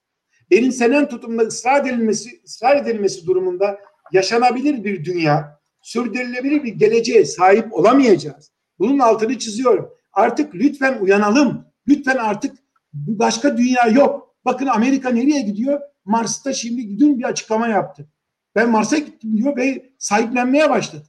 [0.51, 3.79] benimsenen tutumda ısrar edilmesi, ısrar edilmesi durumunda
[4.11, 8.51] yaşanabilir bir dünya, sürdürülebilir bir geleceğe sahip olamayacağız.
[8.79, 9.95] Bunun altını çiziyorum.
[10.15, 11.65] Artık lütfen uyanalım.
[11.87, 12.55] Lütfen artık
[12.93, 14.35] başka dünya yok.
[14.45, 15.79] Bakın Amerika nereye gidiyor?
[16.05, 18.07] Mars'ta şimdi dün bir açıklama yaptı.
[18.55, 21.05] Ben Mars'a gittim diyor ve sahiplenmeye başladı.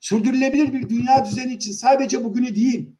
[0.00, 2.90] Sürdürülebilir bir dünya düzeni için sadece bugünü değil,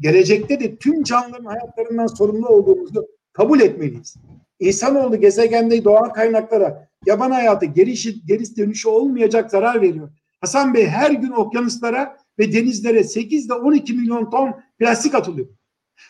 [0.00, 4.14] gelecekte de tüm canlıların hayatlarından sorumlu olduğumuzu kabul etmeliyiz.
[4.60, 7.94] İnsanoğlu gezegende doğal kaynaklara, yaban hayatı geri,
[8.26, 10.10] geri dönüşü olmayacak zarar veriyor.
[10.40, 15.48] Hasan Bey her gün okyanuslara ve denizlere 8 ile 12 milyon ton plastik atılıyor.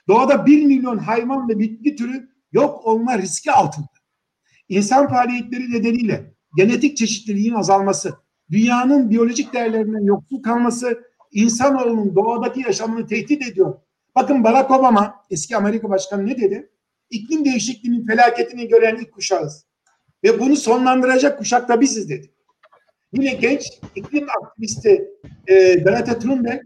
[0.09, 3.87] Doğada 1 milyon hayvan ve bitki türü yok olma riski altında.
[4.69, 8.15] İnsan faaliyetleri nedeniyle genetik çeşitliliğin azalması,
[8.51, 13.75] dünyanın biyolojik değerlerinden yoksul kalması insanoğlunun doğadaki yaşamını tehdit ediyor.
[14.15, 16.71] Bakın Barack Obama eski Amerika Başkanı ne dedi?
[17.11, 19.67] İklim değişikliğinin felaketini gören ilk kuşağız.
[20.25, 22.35] Ve bunu sonlandıracak kuşak da biziz dedi.
[23.13, 23.63] Yine genç
[23.95, 25.05] iklim aktivisti
[25.47, 26.61] e, Greta Thunberg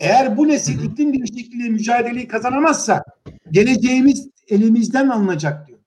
[0.00, 3.04] eğer bu nesil iklim değişikliği mücadeleyi kazanamazsa
[3.50, 5.78] geleceğimiz elimizden alınacak diyor.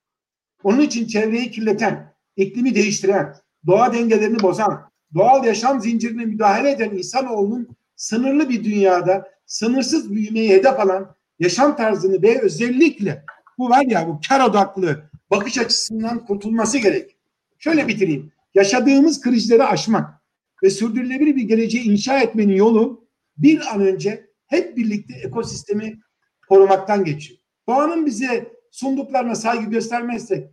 [0.62, 3.34] Onun için çevreyi kirleten, iklimi değiştiren,
[3.66, 10.80] doğa dengelerini bozan, doğal yaşam zincirine müdahale eden insanoğlunun sınırlı bir dünyada sınırsız büyümeyi hedef
[10.80, 13.24] alan yaşam tarzını ve özellikle
[13.58, 17.16] bu var ya bu kar odaklı bakış açısından kurtulması gerek.
[17.58, 18.32] Şöyle bitireyim.
[18.54, 20.22] Yaşadığımız krizleri aşmak
[20.62, 26.00] ve sürdürülebilir bir geleceği inşa etmenin yolu bir an önce hep birlikte ekosistemi
[26.48, 27.40] korumaktan geçiyor.
[27.68, 30.50] Doğanın bize sunduklarına saygı göstermezsek,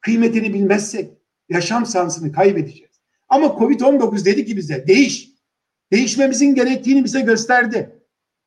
[0.00, 1.10] kıymetini bilmezsek
[1.48, 3.00] yaşam sansını kaybedeceğiz.
[3.28, 5.28] Ama Covid-19 dedi ki bize değiş.
[5.92, 8.02] Değişmemizin gerektiğini bize gösterdi.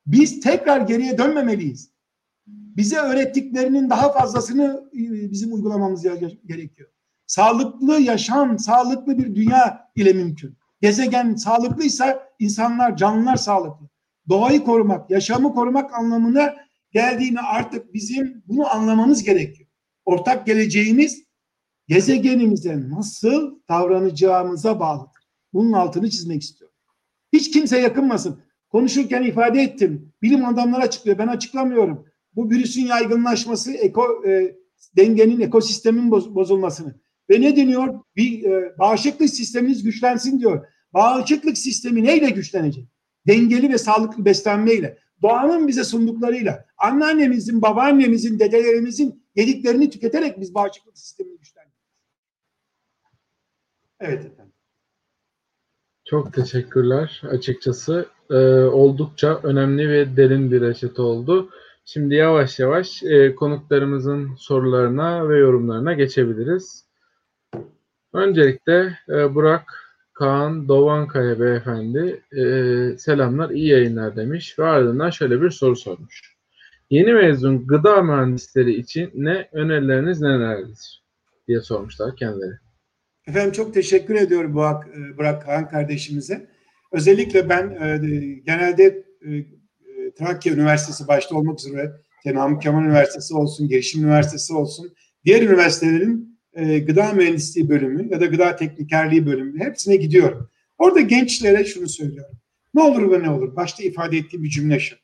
[0.05, 1.91] Biz tekrar geriye dönmemeliyiz.
[2.47, 6.03] bize öğrettiklerinin daha fazlasını e, bizim uygulamamız
[6.45, 6.91] gerekiyor.
[7.32, 10.57] Sağlıklı yaşam, sağlıklı bir dünya ile mümkün.
[10.82, 13.89] Gezegen sağlıklıysa insanlar, canlılar sağlıklı.
[14.29, 16.55] Doğayı korumak, yaşamı korumak anlamına
[16.91, 19.69] geldiğini artık bizim bunu anlamamız gerekiyor.
[20.05, 21.23] Ortak geleceğimiz
[21.88, 25.23] gezegenimize nasıl davranacağımıza bağlıdır.
[25.53, 26.77] Bunun altını çizmek istiyorum.
[27.34, 28.41] Hiç kimse yakınmasın.
[28.69, 30.13] Konuşurken ifade ettim.
[30.21, 31.17] Bilim adamları açıklıyor.
[31.17, 32.05] Ben açıklamıyorum.
[32.36, 34.55] Bu virüsün yaygınlaşması, eko, e,
[34.97, 37.01] dengenin, ekosistemin boz, bozulmasını.
[37.32, 37.99] Ve ne deniyor?
[38.15, 40.67] Bir e, bağışıklık sisteminiz güçlensin diyor.
[40.93, 42.88] Bağışıklık sistemi neyle güçlenecek?
[43.27, 44.97] Dengeli ve sağlıklı beslenmeyle.
[45.21, 46.65] Doğanın bize sunduklarıyla.
[46.77, 51.79] Anneannemizin, babaannemizin, dedelerimizin yediklerini tüketerek biz bağışıklık sistemini güçlendirdik.
[53.99, 54.53] Evet efendim.
[56.05, 57.21] Çok teşekkürler.
[57.29, 61.49] Açıkçası e, oldukça önemli ve derin bir reçete oldu.
[61.86, 66.91] Şimdi yavaş yavaş e, konuklarımızın sorularına ve yorumlarına geçebiliriz.
[68.14, 69.64] Öncelikle e, Burak
[70.14, 72.43] Kaan Dovankaya beyefendi e,
[72.97, 76.36] selamlar iyi yayınlar demiş ve ardından şöyle bir soru sormuş.
[76.89, 81.03] Yeni mezun gıda mühendisleri için ne önerileriniz nelerdir
[81.47, 82.53] diye sormuşlar kendileri.
[83.28, 86.47] Efendim çok teşekkür ediyorum Burak, e, Burak Kaan kardeşimize.
[86.91, 87.97] Özellikle ben e,
[88.45, 89.45] genelde e,
[90.14, 91.91] Trakya Üniversitesi başta olmak üzere
[92.26, 94.93] Namık Kemal Üniversitesi olsun, Girişim Üniversitesi olsun,
[95.26, 100.49] diğer üniversitelerin e, gıda mühendisliği bölümü ya da gıda teknikerliği bölümü hepsine gidiyorum.
[100.78, 102.36] Orada gençlere şunu söylüyorum.
[102.74, 103.56] Ne olur ve ne olur.
[103.56, 104.95] Başta ifade ettiğim bir cümle şu.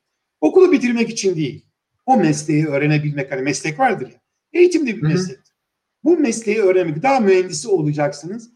[0.41, 1.65] Okulu bitirmek için değil.
[2.05, 3.31] O mesleği öğrenebilmek.
[3.31, 4.21] Hani meslek vardır ya.
[4.53, 5.39] Eğitim de bir meslek.
[6.03, 6.95] Bu mesleği öğrenmek.
[6.95, 8.49] Gıda mühendisi olacaksınız.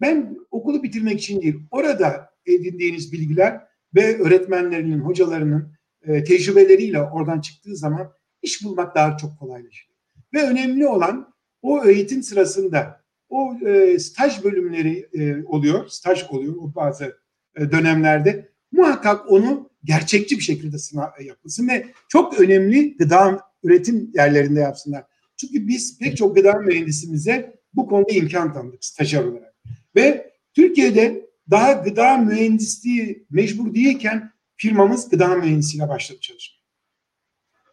[0.00, 1.56] Ben okulu bitirmek için değil.
[1.70, 3.60] Orada edindiğiniz bilgiler
[3.94, 5.72] ve öğretmenlerinin, hocalarının
[6.02, 8.12] e, tecrübeleriyle oradan çıktığı zaman
[8.42, 9.96] iş bulmak daha çok kolaylaşıyor.
[10.34, 16.74] Ve önemli olan o eğitim sırasında o e, staj bölümleri e, oluyor, staj oluyor o
[16.74, 17.16] bazı
[17.56, 18.50] e, dönemlerde.
[18.72, 25.04] Muhakkak onu gerçekçi bir şekilde sınav e, yapılsın ve çok önemli gıda üretim yerlerinde yapsınlar.
[25.36, 29.54] Çünkü biz pek çok gıda mühendisimize bu konuda imkan tanıdık stajyer olarak.
[29.96, 36.60] Ve Türkiye'de daha gıda mühendisliği mecbur değilken firmamız gıda mühendisiyle başladı çalışmaya.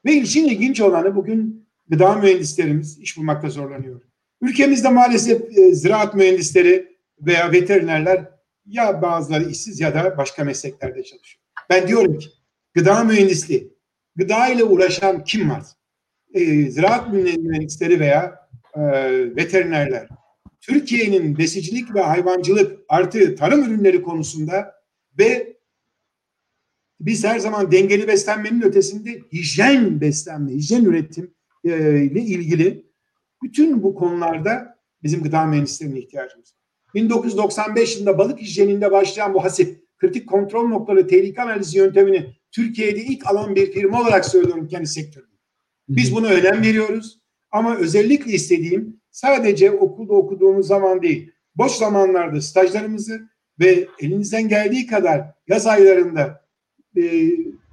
[0.05, 4.01] Ve işin ilginç olanı bugün gıda mühendislerimiz iş bulmakta zorlanıyor.
[4.41, 8.25] Ülkemizde maalesef e, ziraat mühendisleri veya veterinerler
[8.65, 11.43] ya bazıları işsiz ya da başka mesleklerde çalışıyor.
[11.69, 12.29] Ben diyorum ki
[12.73, 13.73] gıda mühendisliği,
[14.15, 15.63] gıda ile uğraşan kim var?
[16.33, 18.81] E, ziraat mühendisleri veya e,
[19.35, 20.07] veterinerler.
[20.61, 24.73] Türkiye'nin besicilik ve hayvancılık artı tarım ürünleri konusunda
[25.17, 25.57] ve
[26.99, 31.36] biz her zaman dengeli beslenmenin ötesinde hijyen beslenme, hijyen üretim
[31.75, 32.85] ile ilgili
[33.43, 36.57] bütün bu konularda bizim gıda mühendislerine ihtiyacımız var.
[36.95, 43.27] 1995 yılında balık hijyeninde başlayan bu hasip, kritik kontrol noktaları tehlike analizi yöntemini Türkiye'de ilk
[43.27, 45.37] alan bir firma olarak söylüyorum kendi sektörümde.
[45.89, 47.19] Biz buna önem veriyoruz
[47.51, 55.21] ama özellikle istediğim sadece okulda okuduğumuz zaman değil, boş zamanlarda stajlarımızı ve elinizden geldiği kadar
[55.47, 56.45] yaz aylarında
[56.97, 57.01] e,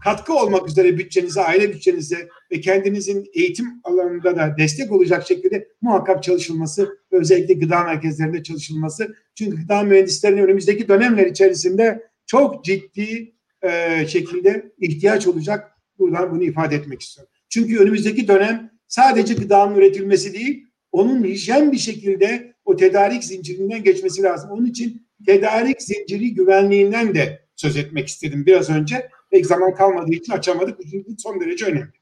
[0.04, 6.22] katkı olmak üzere bütçenize, aile bütçenize ve kendinizin eğitim alanında da destek olacak şekilde muhakkak
[6.22, 9.14] çalışılması özellikle gıda merkezlerinde çalışılması.
[9.34, 15.70] Çünkü gıda mühendislerinin önümüzdeki dönemler içerisinde çok ciddi e, şekilde ihtiyaç olacak.
[15.98, 17.32] Buradan bunu ifade etmek istiyorum.
[17.48, 24.22] Çünkü önümüzdeki dönem sadece gıdanın üretilmesi değil, onun hijyen bir şekilde o tedarik zincirinden geçmesi
[24.22, 24.50] lazım.
[24.50, 29.08] Onun için tedarik zinciri güvenliğinden de söz etmek istedim biraz önce.
[29.34, 30.78] Pek zaman kalmadığı için açamadık.
[30.78, 31.92] Bu son derece önemli.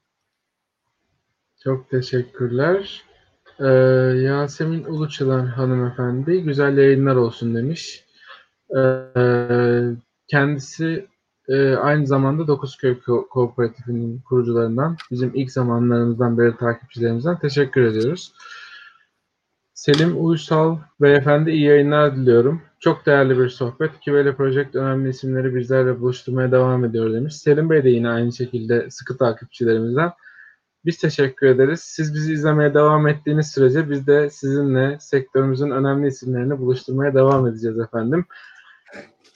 [1.63, 3.03] Çok teşekkürler.
[3.59, 3.65] Ee,
[4.23, 8.05] Yasemin Uluçılan hanımefendi güzel yayınlar olsun demiş.
[8.77, 9.83] Ee,
[10.27, 11.07] kendisi
[11.47, 18.33] e, aynı zamanda Dokuzköy Ko- Kooperatifinin kurucularından, bizim ilk zamanlarımızdan beri takipçilerimizden teşekkür ediyoruz.
[19.73, 22.61] Selim Uysal beyefendi iyi yayınlar diliyorum.
[22.83, 23.99] Çok değerli bir sohbet.
[23.99, 27.35] Kivele Project önemli isimleri bizlerle buluşturmaya devam ediyor demiş.
[27.35, 30.11] Selim Bey de yine aynı şekilde sıkı takipçilerimizden.
[30.85, 31.79] Biz teşekkür ederiz.
[31.79, 37.79] Siz bizi izlemeye devam ettiğiniz sürece biz de sizinle sektörümüzün önemli isimlerini buluşturmaya devam edeceğiz
[37.79, 38.25] efendim.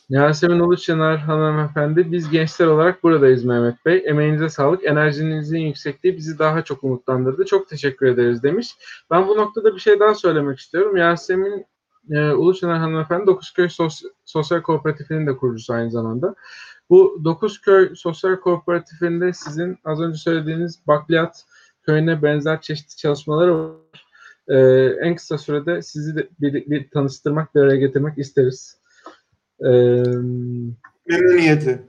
[0.10, 4.04] Yasemin Uluçyanar hanımefendi, biz gençler olarak buradayız Mehmet Bey.
[4.06, 7.46] Emeğinize sağlık, enerjinizin yüksekliği bizi daha çok umutlandırdı.
[7.46, 8.76] Çok teşekkür ederiz demiş.
[9.12, 10.98] Ben bu noktada bir şey daha söylemek istiyorum.
[10.98, 11.66] Yasemin
[12.12, 16.36] e, Uluçyanar hanımefendi Dokuzköy Sos Sosyal Kooperatifinin de kurucusu aynı zamanda.
[16.90, 21.46] Bu Dokuzköy Sosyal Kooperatifinde sizin az önce söylediğiniz bakliyat
[21.84, 24.06] köyüne benzer çeşitli çalışmaları var.
[24.48, 24.58] E,
[25.02, 28.78] en kısa sürede sizi de bir, bir tanıştırmak, bir araya getirmek isteriz.
[29.60, 29.70] E,
[31.08, 31.82] Memnuniyeti.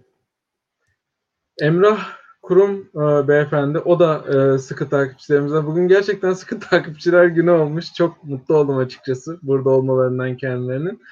[1.61, 2.18] Emrah
[2.49, 5.67] Kurum e, beyefendi, o da e, sıkı takipçilerimizden.
[5.67, 7.95] Bugün gerçekten sıkı takipçiler günü olmuş.
[7.95, 11.03] Çok mutlu oldum açıkçası burada olmalarından kendilerinin.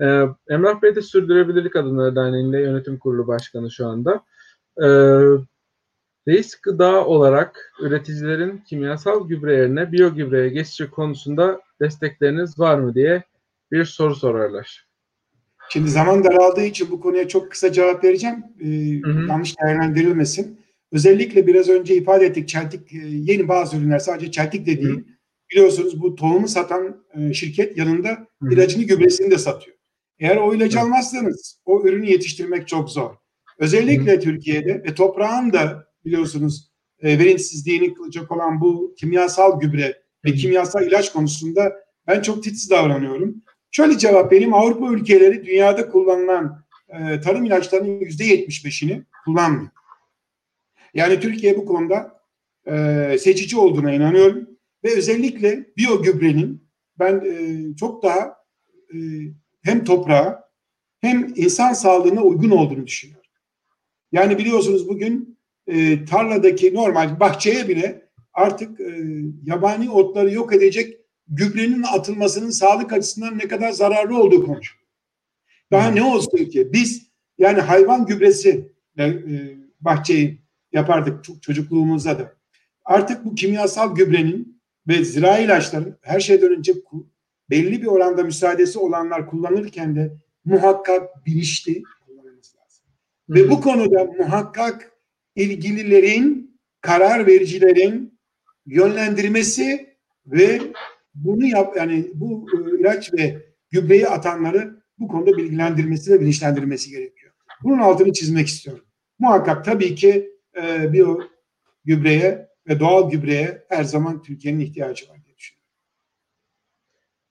[0.00, 0.06] E,
[0.48, 4.24] Emrah Bey de Sürdürülebilirlik Adımları Derneği'nde yönetim kurulu başkanı şu anda.
[4.82, 4.86] E,
[6.28, 13.22] Reis gıda olarak üreticilerin kimyasal gübre yerine biyo gübreye geçişi konusunda destekleriniz var mı diye
[13.70, 14.86] bir soru sorarlar.
[15.68, 18.44] Şimdi zaman daraldığı için bu konuya çok kısa cevap vereceğim.
[18.60, 19.26] Ee, hı hı.
[19.28, 20.61] Yanlış değerlendirilmesin.
[20.92, 24.98] Özellikle biraz önce ifade ettik çeltik e, yeni bazı ürünler sadece çeltik de değil.
[24.98, 25.04] Hı.
[25.50, 28.54] Biliyorsunuz bu tohumu satan e, şirket yanında hı.
[28.54, 29.76] ilacını gübresini de satıyor.
[30.18, 30.82] Eğer o ilacı hı.
[30.82, 33.10] almazsanız o ürünü yetiştirmek çok zor.
[33.58, 34.20] Özellikle hı.
[34.20, 41.12] Türkiye'de ve toprağın da biliyorsunuz e, verimsizliğini kılacak olan bu kimyasal gübre ve kimyasal ilaç
[41.12, 41.72] konusunda
[42.06, 43.34] ben çok titiz davranıyorum.
[43.70, 44.54] Şöyle cevap vereyim.
[44.54, 49.70] Avrupa ülkeleri dünyada kullanılan e, tarım ilaçlarının yüzde yetmiş beşini kullanmıyor.
[50.94, 52.20] Yani Türkiye bu konuda
[52.66, 54.48] e, seçici olduğuna inanıyorum.
[54.84, 56.68] Ve özellikle biyo gübrenin
[56.98, 58.36] ben e, çok daha
[58.94, 58.96] e,
[59.62, 60.48] hem toprağa
[61.00, 63.30] hem insan sağlığına uygun olduğunu düşünüyorum.
[64.12, 69.04] Yani biliyorsunuz bugün e, tarladaki normal bahçeye bile artık e,
[69.44, 74.88] yabani otları yok edecek gübrenin atılmasının sağlık açısından ne kadar zararlı olduğu konuşuluyor.
[75.70, 79.12] Daha ne olsun ki biz yani hayvan gübresi e,
[79.80, 80.41] bahçeyi
[80.72, 82.34] yapardık çocukluğumuzda da.
[82.84, 86.72] Artık bu kimyasal gübrenin ve zirai ilaçların her şeyden önce
[87.50, 90.12] belli bir oranda müsaadesi olanlar kullanırken de
[90.44, 92.84] muhakkak bilinçli kullanılması lazım.
[93.30, 93.34] Hı.
[93.34, 94.92] Ve bu konuda muhakkak
[95.36, 98.18] ilgililerin, karar vericilerin
[98.66, 99.96] yönlendirmesi
[100.26, 100.60] ve
[101.14, 107.32] bunu yap yani bu e, ilaç ve gübreyi atanları bu konuda bilgilendirmesi ve bilinçlendirmesi gerekiyor.
[107.62, 108.84] Bunun altını çizmek istiyorum.
[109.18, 111.20] Muhakkak tabii ki e, biyo
[111.84, 115.68] gübreye ve doğal gübreye her zaman Türkiye'nin ihtiyacı var diye düşünüyorum.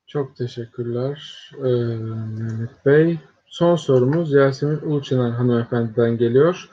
[0.08, 1.70] Çok teşekkürler e,
[2.42, 3.20] Mehmet Bey.
[3.46, 6.70] Son sorumuz Yasemin Uluçınar hanımefendiden geliyor.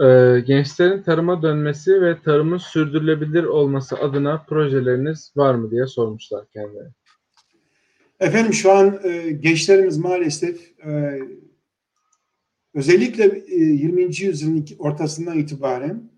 [0.00, 6.88] Ee, gençlerin tarıma dönmesi ve tarımın sürdürülebilir olması adına projeleriniz var mı diye sormuşlar kendileri.
[8.20, 11.20] Efendim şu an e, gençlerimiz maalesef e,
[12.74, 14.02] özellikle e, 20.
[14.02, 16.10] yüzyılın ortasından itibaren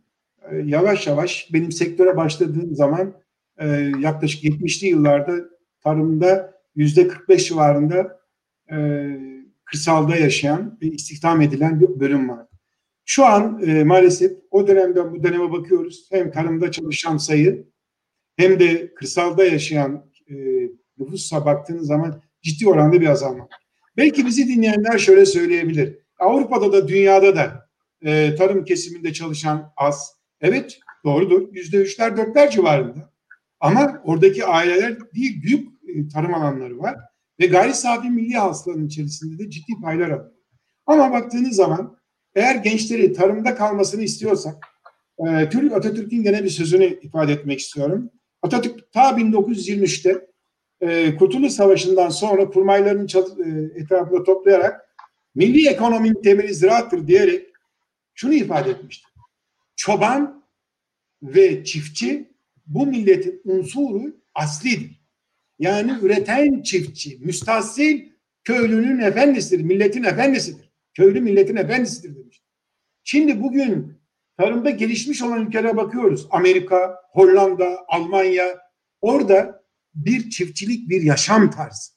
[0.51, 3.15] e, yavaş yavaş benim sektöre başladığım zaman
[3.59, 3.69] e,
[4.01, 5.35] yaklaşık 70'li yıllarda
[5.81, 8.21] tarımda yüzde 45 civarında
[8.73, 9.09] e,
[9.65, 12.47] kırsalda yaşayan ve istihdam edilen bir bölüm var.
[13.05, 16.09] Şu an e, maalesef o dönemden bu döneme bakıyoruz.
[16.11, 17.67] Hem tarımda çalışan sayı
[18.37, 20.35] hem de kırsalda yaşayan e,
[20.99, 23.49] nüfusa baktığınız zaman ciddi oranda bir azalma
[23.97, 25.99] Belki bizi dinleyenler şöyle söyleyebilir.
[26.25, 27.69] Avrupa'da da dünyada da
[28.03, 30.13] e, tarım kesiminde çalışan az.
[30.41, 31.49] Evet doğrudur.
[31.53, 33.13] Yüzde üçler dörtler civarında.
[33.61, 36.97] Ama oradaki aileler değil büyük e, tarım alanları var.
[37.41, 40.31] Ve gayri safi milli hasılanın içerisinde de ciddi paylar alıyor.
[40.87, 41.97] Ama baktığınız zaman
[42.35, 44.55] eğer gençleri tarımda kalmasını istiyorsak,
[45.19, 45.31] e,
[45.75, 48.11] Atatürk'ün gene bir sözünü ifade etmek istiyorum.
[48.43, 50.27] Atatürk ta 1923'te
[50.81, 53.07] e, Kurtuluş Savaşı'ndan sonra kurmaylarını
[53.47, 54.94] e, etrafında toplayarak
[55.35, 57.47] milli ekonominin temeli ziraattır diyerek
[58.15, 59.13] şunu ifade etmiştir.
[59.77, 60.45] Çoban
[61.23, 62.35] ve çiftçi
[62.67, 65.05] bu milletin unsuru aslidir.
[65.59, 68.09] Yani üreten çiftçi, müstahsil
[68.45, 70.73] köylünün efendisidir, milletin efendisidir.
[70.95, 72.43] Köylü milletin efendisidir demiş.
[73.05, 73.99] Şimdi bugün
[74.39, 76.27] tarımda gelişmiş olan ülkelere bakıyoruz.
[76.31, 78.59] Amerika, Hollanda, Almanya.
[79.01, 79.65] Orada
[79.95, 81.93] bir çiftçilik bir yaşam tarzı.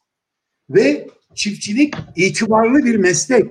[0.69, 3.45] Ve çiftçilik itibarlı bir meslek.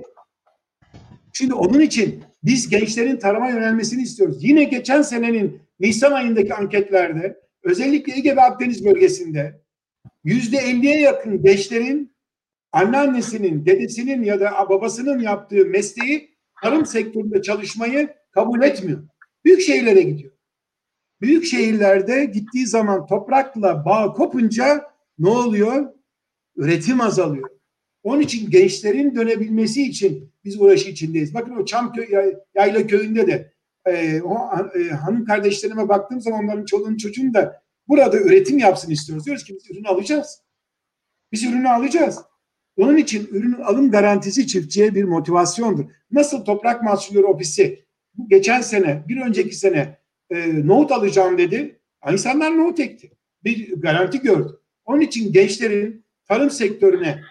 [1.33, 4.43] Şimdi onun için biz gençlerin tarıma yönelmesini istiyoruz.
[4.43, 9.61] Yine geçen senenin Nisan ayındaki anketlerde özellikle Ege ve Akdeniz bölgesinde
[10.23, 12.15] yüzde elliye yakın gençlerin
[12.71, 19.07] anneannesinin, dedesinin ya da babasının yaptığı mesleği tarım sektöründe çalışmayı kabul etmiyor.
[19.45, 20.31] Büyük şehirlere gidiyor.
[21.21, 25.93] Büyük şehirlerde gittiği zaman toprakla bağ kopunca ne oluyor?
[26.55, 27.56] Üretim azalıyor.
[28.03, 31.33] Onun için gençlerin dönebilmesi için biz uğraşı içindeyiz.
[31.33, 32.07] Bakın o Çamköy
[32.55, 33.53] Yayla köyünde de
[33.85, 34.37] e, o
[34.79, 39.25] e, hanım kardeşlerime baktığım zaman onların çoluğun çocuğun da burada üretim yapsın istiyoruz.
[39.25, 40.41] Diyoruz ki biz ürünü alacağız.
[41.31, 42.19] Biz ürünü alacağız.
[42.77, 45.85] Onun için ürünün alım garantisi çiftçiye bir motivasyondur.
[46.11, 49.97] Nasıl Toprak Mahsulleri Ofisi bu geçen sene, bir önceki sene
[50.29, 51.79] e, nohut alacağım dedi.
[52.11, 53.11] İnsanlar nohut ekti.
[53.43, 54.59] Bir garanti gördü.
[54.85, 57.21] Onun için gençlerin tarım sektörüne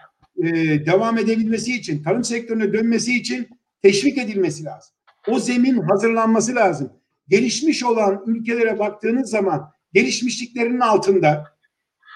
[0.43, 0.45] e,
[0.85, 3.47] devam edebilmesi için, tarım sektörüne dönmesi için
[3.81, 4.95] teşvik edilmesi lazım.
[5.27, 6.91] O zemin hazırlanması lazım.
[7.27, 11.45] Gelişmiş olan ülkelere baktığınız zaman gelişmişliklerinin altında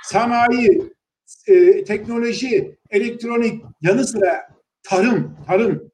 [0.03, 0.81] sanayi,
[1.47, 4.49] e, teknoloji, elektronik yanı sıra
[4.83, 5.91] tarım, tarım,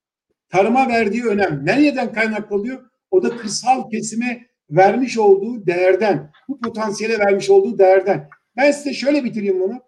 [0.49, 2.80] tarıma verdiği önem nereden kaynaklı oluyor?
[3.11, 8.30] O da kırsal kesime vermiş olduğu değerden, bu potansiyele vermiş olduğu değerden.
[8.57, 9.86] Ben size şöyle bitireyim bunu.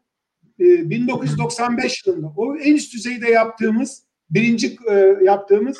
[0.60, 5.78] 1995 ee, yılında o en üst düzeyde yaptığımız birinci e, yaptığımız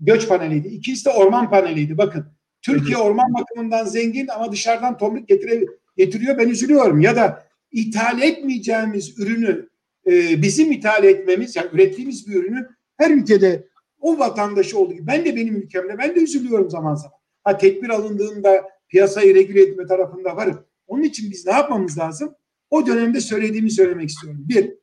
[0.00, 0.68] göç paneliydi.
[0.68, 1.98] İkincisi de orman paneliydi.
[1.98, 2.26] Bakın
[2.62, 5.66] Türkiye orman bakımından zengin ama dışarıdan tomruk getire,
[5.96, 6.38] getiriyor.
[6.38, 7.00] Ben üzülüyorum.
[7.00, 9.68] Ya da ithal etmeyeceğimiz ürünü
[10.06, 13.68] e, bizim ithal etmemiz, yani ürettiğimiz bir ürünü her ülkede
[14.00, 17.18] o vatandaşı olduğu gibi ben de benim ülkemde ben de üzülüyorum zaman zaman.
[17.44, 20.64] Ha tedbir alındığında piyasayı regüle etme tarafında varım.
[20.86, 22.34] Onun için biz ne yapmamız lazım?
[22.70, 24.44] O dönemde söylediğimi söylemek istiyorum.
[24.48, 24.74] Bir,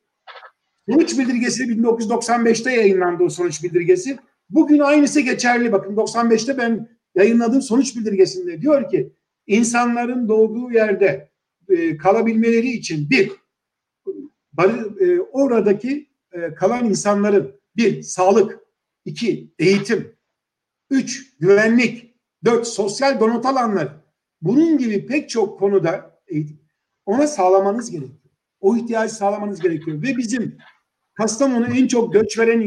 [0.90, 4.18] sonuç bildirgesi 1995'te yayınlandı o sonuç bildirgesi.
[4.50, 5.72] Bugün aynısı geçerli.
[5.72, 9.14] Bakın 95'te ben yayınladığım sonuç bildirgesinde diyor ki
[9.48, 11.30] insanların doğduğu yerde
[11.70, 13.32] e, kalabilmeleri için bir,
[15.00, 18.60] e, oradaki e, kalan insanların bir, sağlık,
[19.06, 20.16] iki, eğitim,
[20.90, 22.16] üç, güvenlik,
[22.46, 23.92] dört, sosyal donat alanları.
[24.42, 26.60] Bunun gibi pek çok konuda eğitim,
[27.06, 28.20] ona sağlamanız gerekiyor.
[28.60, 30.02] O ihtiyacı sağlamanız gerekiyor.
[30.02, 30.58] Ve bizim
[31.14, 32.62] Kastamonu en çok göç veren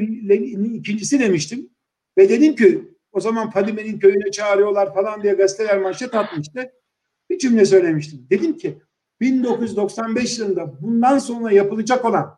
[0.75, 1.71] ikincisi demiştim.
[2.19, 6.73] Ve dedim ki o zaman Fadime'nin köyüne çağırıyorlar falan diye gazeteler manşet atmıştı.
[7.31, 8.27] Bir cümle söylemiştim.
[8.31, 8.79] Dedim ki
[9.21, 12.37] 1995 yılında bundan sonra yapılacak olan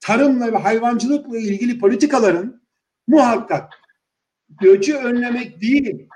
[0.00, 2.62] tarımla ve hayvancılıkla ilgili politikaların
[3.06, 3.72] muhakkak
[4.60, 6.08] göçü önlemek değil,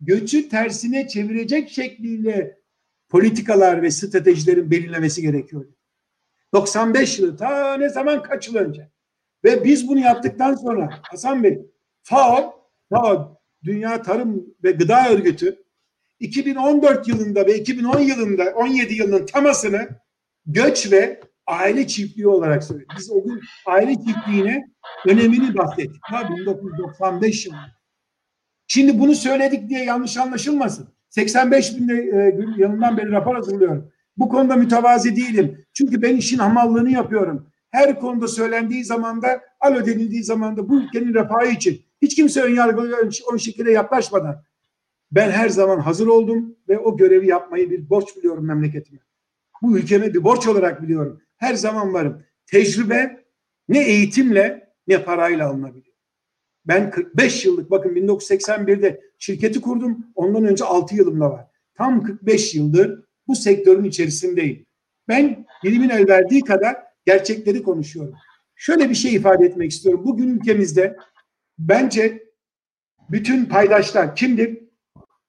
[0.00, 2.61] göçü tersine çevirecek şekliyle
[3.12, 5.66] politikalar ve stratejilerin belirlemesi gerekiyor.
[6.54, 8.90] 95 yılı ta ne zaman kaç yıl önce.
[9.44, 11.66] Ve biz bunu yaptıktan sonra Hasan Bey
[12.02, 15.64] FAO, FAO Dünya Tarım ve Gıda Örgütü
[16.20, 19.88] 2014 yılında ve 2010 yılında 17 yılının tamasını
[20.46, 22.86] göç ve aile çiftliği olarak söyledi.
[22.98, 24.66] Biz o gün aile çiftliğine
[25.06, 26.02] önemini bahsettik.
[26.02, 27.72] Ha 1995 yılında.
[28.66, 30.88] Şimdi bunu söyledik diye yanlış anlaşılmasın.
[31.12, 33.92] 85 bin e, yanından beri rapor hazırlıyorum.
[34.16, 35.64] Bu konuda mütevazi değilim.
[35.72, 37.46] Çünkü ben işin hamallığını yapıyorum.
[37.70, 42.42] Her konuda söylendiği zaman da alo denildiği zaman da bu ülkenin refahı için hiç kimse
[42.42, 44.42] ön yargılı o şekilde yaklaşmadan
[45.10, 49.00] ben her zaman hazır oldum ve o görevi yapmayı bir borç biliyorum memleketime.
[49.62, 51.22] Bu ülkeme bir borç olarak biliyorum.
[51.36, 52.22] Her zaman varım.
[52.46, 53.24] Tecrübe
[53.68, 55.96] ne eğitimle ne parayla alınabiliyor.
[56.64, 60.06] Ben 45 yıllık bakın 1981'de şirketi kurdum.
[60.14, 61.46] Ondan önce 6 yılımda var.
[61.74, 64.66] Tam 45 yıldır bu sektörün içerisindeyim.
[65.08, 68.14] Ben dilimin el verdiği kadar gerçekleri konuşuyorum.
[68.54, 70.02] Şöyle bir şey ifade etmek istiyorum.
[70.04, 70.96] Bugün ülkemizde
[71.58, 72.22] bence
[73.10, 74.58] bütün paydaşlar kimdir?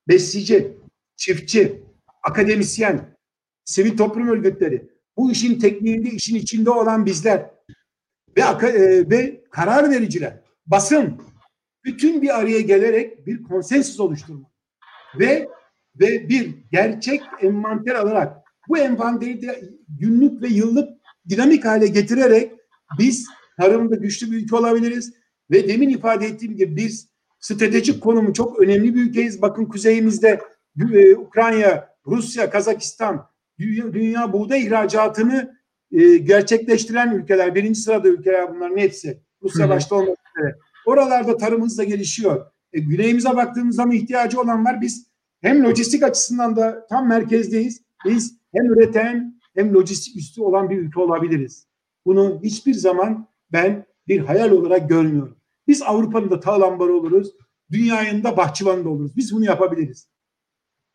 [0.08, 0.76] Besici,
[1.16, 1.82] çiftçi,
[2.22, 3.16] akademisyen,
[3.64, 7.50] sivil toplum örgütleri, bu işin tekniğinde, işin içinde olan bizler
[8.36, 11.20] ve, e, ve karar vericiler basın
[11.84, 14.50] bütün bir araya gelerek bir konsensus oluşturma
[15.18, 15.48] ve
[16.00, 18.36] ve bir gerçek envanter alarak
[18.68, 20.88] bu envanteri de günlük ve yıllık
[21.28, 22.52] dinamik hale getirerek
[22.98, 23.26] biz
[23.60, 25.14] tarımda güçlü bir ülke olabiliriz
[25.50, 27.08] ve demin ifade ettiğim gibi biz
[27.40, 29.42] stratejik konumu çok önemli bir ülkeyiz.
[29.42, 30.40] Bakın kuzeyimizde
[30.92, 33.26] e, Ukrayna, Rusya, Kazakistan
[33.58, 35.56] dünya, dünya buğday ihracatını
[35.92, 39.22] e, gerçekleştiren ülkeler, birinci sırada ülkeler bunların hepsi.
[39.42, 40.56] Rusya başta olmak üzere.
[40.86, 42.46] Oralarda tarım hızla gelişiyor.
[42.72, 44.80] E, güneyimize baktığımız zaman ihtiyacı olan var.
[44.80, 45.06] Biz
[45.40, 47.82] hem lojistik açısından da tam merkezdeyiz.
[48.04, 51.66] Biz hem üreten hem lojistik üstü olan bir ülke olabiliriz.
[52.06, 55.36] Bunu hiçbir zaman ben bir hayal olarak görmüyorum.
[55.68, 57.30] Biz Avrupa'nın da tağlambarı oluruz.
[57.72, 59.16] Dünyanın da bahçıvanı da oluruz.
[59.16, 60.08] Biz bunu yapabiliriz.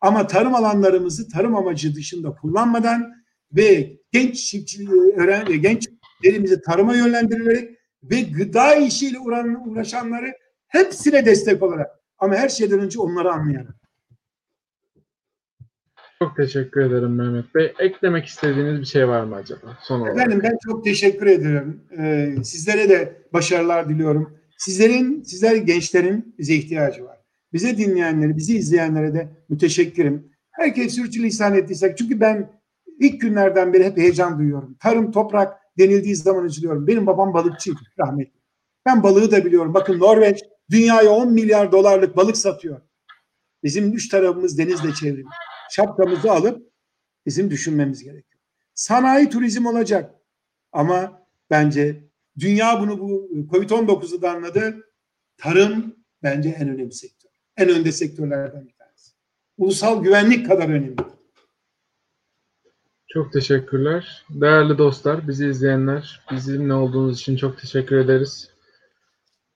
[0.00, 3.12] Ama tarım alanlarımızı tarım amacı dışında kullanmadan
[3.52, 9.18] ve genç çiftçiliği öğren gençlerimizi tarıma yönlendirilerek ve gıda işiyle
[9.66, 10.32] uğraşanları
[10.68, 13.74] hepsine destek olarak ama her şeyden önce onları anlayarak.
[16.22, 17.74] Çok teşekkür ederim Mehmet Bey.
[17.78, 19.78] Eklemek istediğiniz bir şey var mı acaba?
[19.82, 20.16] Son olarak.
[20.16, 21.82] Efendim ben çok teşekkür ederim.
[21.98, 24.38] Ee, sizlere de başarılar diliyorum.
[24.58, 27.18] Sizlerin, sizler gençlerin bize ihtiyacı var.
[27.52, 30.32] Bize dinleyenleri, bizi izleyenlere de müteşekkirim.
[30.50, 32.50] Herkes sürçülisan ettiysek çünkü ben
[32.98, 34.76] ilk günlerden beri hep heyecan duyuyorum.
[34.80, 36.86] Tarım, toprak, denildiği zaman üzülüyorum.
[36.86, 38.40] Benim babam balıkçıydı rahmetli.
[38.86, 39.74] Ben balığı da biliyorum.
[39.74, 42.80] Bakın Norveç dünyaya 10 milyar dolarlık balık satıyor.
[43.62, 45.26] Bizim üç tarafımız denizle çevrili.
[45.70, 46.72] Şapkamızı alıp
[47.26, 48.40] bizim düşünmemiz gerekiyor.
[48.74, 50.14] Sanayi turizm olacak.
[50.72, 52.04] Ama bence
[52.38, 54.76] dünya bunu bu Covid-19'u da anladı.
[55.36, 57.30] Tarım bence en önemli sektör.
[57.56, 59.12] En önde sektörlerden bir tanesi.
[59.58, 60.96] Ulusal güvenlik kadar önemli.
[63.12, 64.24] Çok teşekkürler.
[64.30, 68.50] Değerli dostlar, bizi izleyenler, bizimle olduğunuz için çok teşekkür ederiz.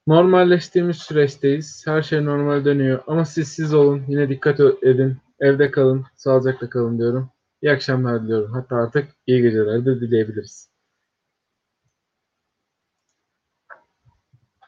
[0.06, 1.82] Normalleştiğimiz süreçteyiz.
[1.86, 3.02] Her şey normal dönüyor.
[3.06, 4.02] Ama siz siz olun.
[4.08, 5.16] Yine dikkat edin.
[5.40, 6.04] Evde kalın.
[6.16, 7.30] Sağlıcakla kalın diyorum.
[7.62, 8.52] İyi akşamlar diliyorum.
[8.52, 10.73] Hatta artık iyi geceler de dileyebiliriz.